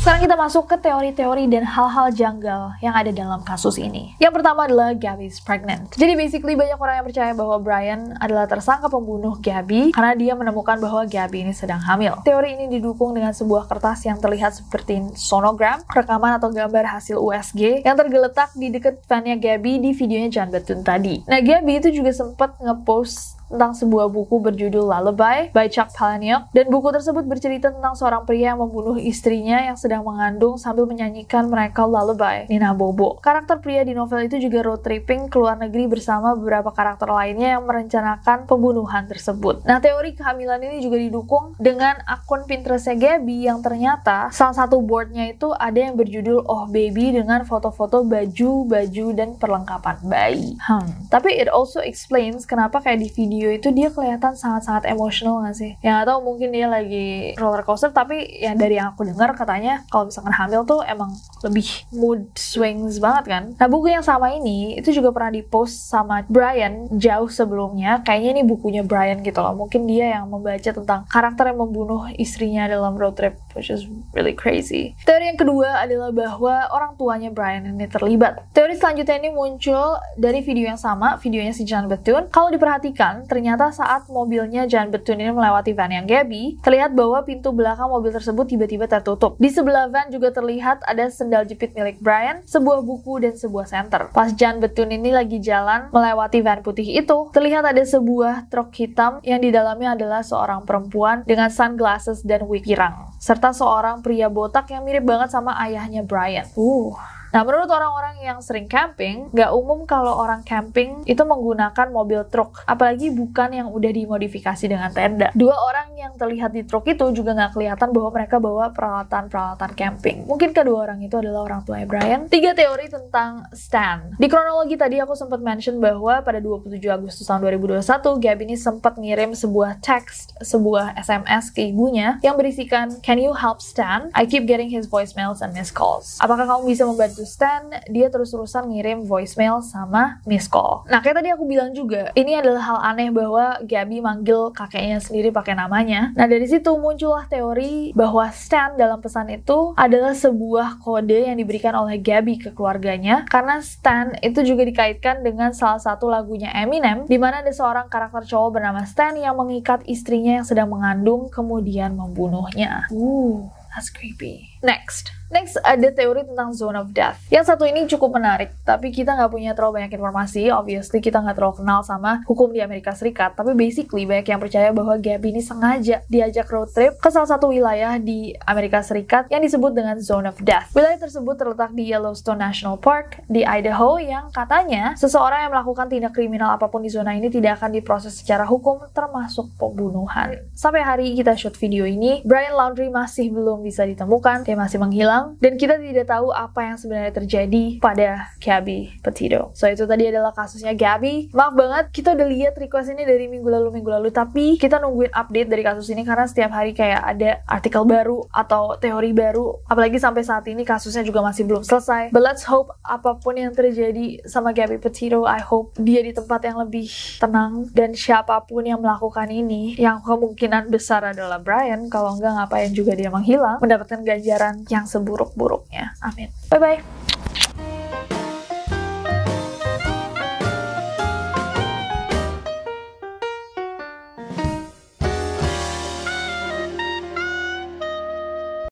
Sekarang 0.00 0.24
kita 0.24 0.32
masuk 0.32 0.64
ke 0.64 0.80
teori-teori 0.80 1.44
dan 1.52 1.60
hal-hal 1.60 2.08
janggal 2.08 2.72
yang 2.80 2.96
ada 2.96 3.12
dalam 3.12 3.44
kasus 3.44 3.76
ini. 3.76 4.16
Yang 4.16 4.40
pertama 4.40 4.64
adalah 4.64 4.96
Gabby's 4.96 5.44
pregnant. 5.44 5.92
Jadi 5.92 6.16
basically 6.16 6.56
banyak 6.56 6.80
orang 6.80 7.04
yang 7.04 7.06
percaya 7.12 7.36
bahwa 7.36 7.60
Brian 7.60 8.16
adalah 8.16 8.48
tersangka 8.48 8.88
pembunuh 8.88 9.36
Gabby 9.44 9.92
karena 9.92 10.16
dia 10.16 10.32
menemukan 10.32 10.80
bahwa 10.80 11.04
Gabby 11.04 11.44
ini 11.44 11.52
sedang 11.52 11.84
hamil. 11.84 12.16
Teori 12.24 12.56
ini 12.56 12.72
didukung 12.72 13.12
dengan 13.12 13.36
sebuah 13.36 13.68
kertas 13.68 14.08
yang 14.08 14.16
terlihat 14.16 14.56
seperti 14.56 15.04
sonogram, 15.20 15.84
rekaman 15.92 16.40
atau 16.40 16.48
gambar 16.48 16.96
hasil 16.96 17.20
USG 17.20 17.84
yang 17.84 18.00
tergeletak 18.00 18.56
di 18.56 18.72
dekat 18.72 19.04
fannya 19.04 19.36
Gabby 19.36 19.84
di 19.84 19.92
videonya 19.92 20.32
John 20.32 20.48
Batun 20.48 20.80
tadi. 20.80 21.28
Nah, 21.28 21.44
Gabby 21.44 21.76
itu 21.76 21.92
juga 21.92 22.16
sempat 22.16 22.56
ngepost 22.56 23.39
tentang 23.50 23.74
sebuah 23.74 24.06
buku 24.08 24.38
berjudul 24.38 24.86
Lullaby 24.86 25.50
by 25.50 25.66
Chuck 25.66 25.90
Palahniuk 25.90 26.54
dan 26.54 26.66
buku 26.70 26.88
tersebut 26.94 27.26
bercerita 27.26 27.74
tentang 27.74 27.98
seorang 27.98 28.22
pria 28.22 28.54
yang 28.54 28.62
membunuh 28.62 28.94
istrinya 28.94 29.58
yang 29.58 29.74
sedang 29.74 30.06
mengandung 30.06 30.54
sambil 30.54 30.86
menyanyikan 30.86 31.50
mereka 31.50 31.82
lullaby 31.82 32.46
Nina 32.46 32.70
Bobo. 32.70 33.18
Karakter 33.18 33.58
pria 33.58 33.82
di 33.82 33.90
novel 33.90 34.30
itu 34.30 34.38
juga 34.38 34.62
road 34.62 34.86
tripping 34.86 35.26
ke 35.26 35.36
luar 35.36 35.58
negeri 35.58 35.90
bersama 35.90 36.38
beberapa 36.38 36.70
karakter 36.70 37.10
lainnya 37.10 37.58
yang 37.58 37.66
merencanakan 37.66 38.46
pembunuhan 38.46 39.10
tersebut. 39.10 39.66
Nah, 39.66 39.82
teori 39.82 40.14
kehamilan 40.14 40.62
ini 40.62 40.78
juga 40.78 41.00
didukung 41.00 41.58
dengan 41.58 41.98
akun 42.06 42.46
Pinterestnya 42.46 42.94
Gabby 42.94 43.48
yang 43.48 43.64
ternyata 43.64 44.30
salah 44.30 44.54
satu 44.54 44.78
boardnya 44.84 45.32
itu 45.32 45.50
ada 45.56 45.76
yang 45.76 45.98
berjudul 45.98 46.46
Oh 46.46 46.68
Baby 46.68 47.16
dengan 47.16 47.42
foto-foto 47.48 48.04
baju, 48.04 48.52
baju, 48.68 49.06
dan 49.16 49.34
perlengkapan 49.40 49.96
bayi. 50.06 50.54
Hmm. 50.60 51.08
Tapi 51.08 51.40
it 51.40 51.48
also 51.48 51.80
explains 51.80 52.44
kenapa 52.44 52.84
kayak 52.84 53.00
di 53.00 53.08
video 53.08 53.39
video 53.40 53.56
itu 53.56 53.72
dia 53.72 53.88
kelihatan 53.88 54.36
sangat-sangat 54.36 54.84
emosional 54.92 55.40
gak 55.48 55.56
sih? 55.56 55.72
Yang 55.80 55.96
atau 56.04 56.20
mungkin 56.20 56.52
dia 56.52 56.68
lagi 56.68 57.32
roller 57.40 57.64
coaster 57.64 57.88
tapi 57.88 58.20
yang 58.36 58.60
dari 58.60 58.76
yang 58.76 58.92
aku 58.92 59.08
dengar 59.08 59.32
katanya 59.32 59.80
kalau 59.88 60.12
misalkan 60.12 60.36
hamil 60.36 60.68
tuh 60.68 60.84
emang 60.84 61.08
lebih 61.40 61.88
mood 61.88 62.28
swings 62.36 63.00
banget 63.00 63.24
kan. 63.32 63.44
Nah 63.56 63.64
buku 63.72 63.96
yang 63.96 64.04
sama 64.04 64.36
ini 64.36 64.76
itu 64.76 64.92
juga 64.92 65.08
pernah 65.16 65.32
dipost 65.32 65.88
sama 65.88 66.20
Brian 66.28 66.84
jauh 66.92 67.32
sebelumnya. 67.32 68.04
Kayaknya 68.04 68.30
ini 68.36 68.42
bukunya 68.44 68.84
Brian 68.84 69.24
gitu 69.24 69.40
loh. 69.40 69.56
Mungkin 69.56 69.88
dia 69.88 70.20
yang 70.20 70.28
membaca 70.28 70.68
tentang 70.68 71.08
karakter 71.08 71.48
yang 71.48 71.64
membunuh 71.64 72.12
istrinya 72.20 72.68
dalam 72.68 72.92
road 73.00 73.16
trip 73.16 73.40
which 73.56 73.72
is 73.72 73.88
really 74.12 74.36
crazy. 74.36 74.92
Teori 75.08 75.32
yang 75.32 75.40
kedua 75.40 75.80
adalah 75.80 76.12
bahwa 76.12 76.68
orang 76.76 76.92
tuanya 77.00 77.32
Brian 77.32 77.64
ini 77.64 77.88
terlibat. 77.88 78.44
Teori 78.52 78.76
selanjutnya 78.76 79.16
ini 79.16 79.32
muncul 79.32 79.96
dari 80.20 80.44
video 80.44 80.68
yang 80.68 80.76
sama, 80.80 81.16
videonya 81.16 81.56
si 81.56 81.64
John 81.64 81.88
Bethune. 81.88 82.28
Kalau 82.28 82.52
diperhatikan, 82.52 83.29
ternyata 83.30 83.70
saat 83.70 84.10
mobilnya 84.10 84.66
Jan 84.66 84.90
Betun 84.90 85.22
ini 85.22 85.30
melewati 85.30 85.70
van 85.70 85.94
yang 85.94 86.10
Gabby, 86.10 86.58
terlihat 86.66 86.98
bahwa 86.98 87.22
pintu 87.22 87.54
belakang 87.54 87.86
mobil 87.86 88.10
tersebut 88.10 88.50
tiba-tiba 88.50 88.90
tertutup. 88.90 89.38
Di 89.38 89.46
sebelah 89.46 89.86
van 89.86 90.10
juga 90.10 90.34
terlihat 90.34 90.82
ada 90.82 91.06
sendal 91.06 91.46
jepit 91.46 91.70
milik 91.78 92.02
Brian, 92.02 92.42
sebuah 92.42 92.82
buku, 92.82 93.22
dan 93.22 93.38
sebuah 93.38 93.70
senter. 93.70 94.10
Pas 94.10 94.34
Jan 94.34 94.58
Betun 94.58 94.90
ini 94.90 95.14
lagi 95.14 95.38
jalan 95.38 95.86
melewati 95.94 96.42
van 96.42 96.66
putih 96.66 96.98
itu, 96.98 97.30
terlihat 97.30 97.62
ada 97.62 97.86
sebuah 97.86 98.50
truk 98.50 98.74
hitam 98.74 99.22
yang 99.22 99.38
di 99.38 99.54
dalamnya 99.54 99.94
adalah 99.94 100.26
seorang 100.26 100.66
perempuan 100.66 101.22
dengan 101.22 101.54
sunglasses 101.54 102.26
dan 102.26 102.50
wig 102.50 102.66
pirang, 102.66 103.14
serta 103.22 103.52
seorang 103.54 104.00
pria 104.00 104.32
botak 104.32 104.72
yang 104.72 104.82
mirip 104.82 105.04
banget 105.04 105.30
sama 105.30 105.54
ayahnya 105.60 106.00
Brian. 106.00 106.48
Uh, 106.56 106.96
Nah, 107.30 107.46
menurut 107.46 107.70
orang-orang 107.70 108.18
yang 108.26 108.38
sering 108.42 108.66
camping, 108.66 109.30
nggak 109.30 109.50
umum 109.54 109.86
kalau 109.86 110.18
orang 110.18 110.42
camping 110.42 111.06
itu 111.06 111.22
menggunakan 111.22 111.86
mobil 111.94 112.26
truk, 112.26 112.66
apalagi 112.66 113.14
bukan 113.14 113.54
yang 113.54 113.68
udah 113.70 113.90
dimodifikasi 113.94 114.64
dengan 114.66 114.90
tenda. 114.90 115.30
Dua 115.38 115.54
orang 115.54 115.94
yang 115.94 116.12
terlihat 116.18 116.50
di 116.50 116.66
truk 116.66 116.90
itu 116.90 117.06
juga 117.14 117.38
nggak 117.38 117.54
kelihatan 117.54 117.94
bahwa 117.94 118.10
mereka 118.10 118.36
bawa 118.42 118.74
peralatan-peralatan 118.74 119.70
camping. 119.78 120.26
Mungkin 120.26 120.50
kedua 120.50 120.90
orang 120.90 120.98
itu 121.06 121.14
adalah 121.22 121.46
orang 121.46 121.62
tua 121.62 121.86
Brian. 121.86 122.26
Tiga 122.26 122.50
teori 122.50 122.90
tentang 122.90 123.46
Stan. 123.54 124.10
Di 124.18 124.26
kronologi 124.26 124.74
tadi 124.74 124.98
aku 124.98 125.14
sempat 125.14 125.38
mention 125.38 125.78
bahwa 125.78 126.20
pada 126.26 126.42
27 126.42 126.82
Agustus 126.90 127.30
tahun 127.30 127.46
2021, 127.46 128.18
Gab 128.18 128.38
ini 128.42 128.54
sempat 128.58 128.98
ngirim 128.98 129.38
sebuah 129.38 129.78
teks, 129.78 130.34
sebuah 130.42 130.98
SMS 130.98 131.54
ke 131.54 131.70
ibunya 131.70 132.18
yang 132.26 132.34
berisikan, 132.34 132.98
Can 133.06 133.22
you 133.22 133.30
help 133.32 133.62
Stan? 133.62 134.10
I 134.18 134.26
keep 134.26 134.50
getting 134.50 134.68
his 134.68 134.90
voicemails 134.90 135.38
and 135.40 135.54
missed 135.54 135.78
calls. 135.78 136.18
Apakah 136.18 136.44
kamu 136.44 136.74
bisa 136.74 136.82
membantu 136.84 137.19
Stan, 137.24 137.70
dia 137.88 138.12
terus-terusan 138.12 138.68
ngirim 138.70 139.04
voicemail 139.04 139.64
sama 139.64 140.20
miss 140.28 140.46
call. 140.46 140.84
Nah, 140.88 141.00
kayak 141.00 141.22
tadi 141.22 141.28
aku 141.32 141.44
bilang 141.48 141.72
juga, 141.72 142.12
ini 142.18 142.36
adalah 142.36 142.62
hal 142.62 142.78
aneh 142.94 143.08
bahwa 143.12 143.60
Gabby 143.64 144.02
manggil 144.02 144.52
kakeknya 144.52 144.98
sendiri 145.00 145.30
pakai 145.30 145.56
namanya. 145.56 146.12
Nah, 146.14 146.26
dari 146.26 146.44
situ 146.46 146.70
muncullah 146.76 147.26
teori 147.30 147.92
bahwa 147.96 148.28
Stan 148.32 148.74
dalam 148.74 148.98
pesan 148.98 149.30
itu 149.32 149.72
adalah 149.76 150.12
sebuah 150.16 150.82
kode 150.82 151.28
yang 151.28 151.38
diberikan 151.38 151.76
oleh 151.76 152.00
Gabby 152.00 152.40
ke 152.40 152.50
keluarganya 152.52 153.24
karena 153.28 153.60
Stan 153.60 154.16
itu 154.20 154.42
juga 154.42 154.66
dikaitkan 154.66 155.22
dengan 155.24 155.52
salah 155.52 155.80
satu 155.80 156.08
lagunya 156.08 156.50
Eminem 156.52 157.06
di 157.06 157.16
mana 157.16 157.44
ada 157.44 157.52
seorang 157.52 157.86
karakter 157.86 158.26
cowok 158.26 158.60
bernama 158.60 158.82
Stan 158.84 159.14
yang 159.16 159.36
mengikat 159.36 159.84
istrinya 159.86 160.42
yang 160.42 160.46
sedang 160.46 160.68
mengandung 160.72 161.28
kemudian 161.28 161.94
membunuhnya. 161.94 162.88
Uh, 162.90 163.59
that's 163.74 163.90
creepy. 163.90 164.50
Next. 164.62 165.10
Next, 165.30 165.62
ada 165.62 165.94
teori 165.94 166.26
tentang 166.26 166.50
zone 166.50 166.74
of 166.74 166.90
death. 166.90 167.22
Yang 167.30 167.54
satu 167.54 167.62
ini 167.62 167.86
cukup 167.86 168.18
menarik, 168.18 168.50
tapi 168.66 168.90
kita 168.90 169.14
nggak 169.14 169.30
punya 169.30 169.54
terlalu 169.54 169.78
banyak 169.78 169.94
informasi. 169.94 170.50
Obviously, 170.50 170.98
kita 170.98 171.22
nggak 171.22 171.38
terlalu 171.38 171.62
kenal 171.62 171.86
sama 171.86 172.26
hukum 172.26 172.50
di 172.50 172.58
Amerika 172.58 172.90
Serikat. 172.90 173.38
Tapi 173.38 173.54
basically, 173.54 174.10
banyak 174.10 174.26
yang 174.26 174.42
percaya 174.42 174.74
bahwa 174.74 174.98
Gabby 174.98 175.30
ini 175.30 175.38
sengaja 175.38 176.02
diajak 176.10 176.50
road 176.50 176.74
trip 176.74 176.98
ke 176.98 177.14
salah 177.14 177.30
satu 177.30 177.54
wilayah 177.54 177.94
di 178.02 178.34
Amerika 178.42 178.82
Serikat 178.82 179.30
yang 179.30 179.38
disebut 179.38 179.70
dengan 179.70 180.02
zone 180.02 180.26
of 180.26 180.36
death. 180.42 180.66
Wilayah 180.74 180.98
tersebut 180.98 181.38
terletak 181.38 181.78
di 181.78 181.94
Yellowstone 181.94 182.42
National 182.42 182.82
Park 182.82 183.22
di 183.30 183.46
Idaho 183.46 184.02
yang 184.02 184.34
katanya 184.34 184.98
seseorang 184.98 185.46
yang 185.46 185.54
melakukan 185.54 185.86
tindak 185.86 186.10
kriminal 186.10 186.58
apa 186.58 186.66
pun 186.66 186.82
di 186.82 186.90
zona 186.90 187.14
ini 187.14 187.30
tidak 187.30 187.62
akan 187.62 187.70
diproses 187.78 188.18
secara 188.18 188.42
hukum 188.50 188.82
termasuk 188.90 189.46
pembunuhan. 189.54 190.42
Sampai 190.58 190.82
hari 190.82 191.14
kita 191.14 191.38
shoot 191.38 191.54
video 191.54 191.86
ini, 191.86 192.26
Brian 192.26 192.58
Laundrie 192.58 192.90
masih 192.90 193.30
belum 193.30 193.59
bisa 193.60 193.84
ditemukan 193.84 194.42
dia 194.44 194.56
masih 194.56 194.80
menghilang 194.80 195.36
dan 195.38 195.54
kita 195.60 195.76
tidak 195.78 196.08
tahu 196.08 196.32
apa 196.32 196.60
yang 196.72 196.76
sebenarnya 196.76 197.12
terjadi 197.14 197.64
pada 197.78 198.32
Gabby 198.40 198.96
Petito. 199.04 199.52
So 199.54 199.68
itu 199.68 199.84
tadi 199.84 200.08
adalah 200.08 200.32
kasusnya 200.34 200.72
Gabby. 200.74 201.30
Maaf 201.32 201.54
banget 201.54 201.84
kita 201.92 202.16
udah 202.16 202.26
lihat 202.28 202.54
request 202.56 202.92
ini 202.92 203.04
dari 203.04 203.28
minggu 203.28 203.48
lalu 203.48 203.80
minggu 203.80 203.90
lalu 203.90 204.08
tapi 204.10 204.56
kita 204.56 204.80
nungguin 204.80 205.12
update 205.12 205.48
dari 205.48 205.62
kasus 205.66 205.90
ini 205.90 206.02
karena 206.06 206.24
setiap 206.24 206.52
hari 206.54 206.72
kayak 206.72 207.00
ada 207.02 207.30
artikel 207.44 207.84
baru 207.84 208.24
atau 208.30 208.78
teori 208.78 209.10
baru 209.12 209.60
apalagi 209.66 210.00
sampai 210.00 210.22
saat 210.24 210.44
ini 210.48 210.62
kasusnya 210.62 211.02
juga 211.02 211.20
masih 211.20 211.44
belum 211.44 211.66
selesai. 211.66 212.14
But 212.14 212.22
let's 212.22 212.46
hope 212.46 212.72
apa 212.86 213.18
pun 213.18 213.36
yang 213.36 213.52
terjadi 213.52 214.22
sama 214.24 214.54
Gabby 214.54 214.78
Petito, 214.78 215.26
I 215.26 215.42
hope 215.42 215.74
dia 215.76 216.00
di 216.00 216.14
tempat 216.14 216.46
yang 216.46 216.62
lebih 216.62 216.86
tenang 217.18 217.66
dan 217.74 217.92
siapa 217.92 218.38
pun 218.46 218.62
yang 218.62 218.78
melakukan 218.78 219.26
ini 219.26 219.74
yang 219.74 219.98
kemungkinan 220.00 220.70
besar 220.70 221.02
adalah 221.02 221.42
Brian 221.42 221.90
kalau 221.90 222.14
enggak 222.14 222.38
ngapain 222.38 222.70
juga 222.70 222.94
dia 222.94 223.10
menghilang 223.10 223.49
mendapatkan 223.58 224.06
ganjaran 224.06 224.62
yang 224.70 224.86
seburuk-buruknya. 224.86 225.98
Amin. 226.04 226.30
Bye 226.52 226.60
bye. 226.60 226.78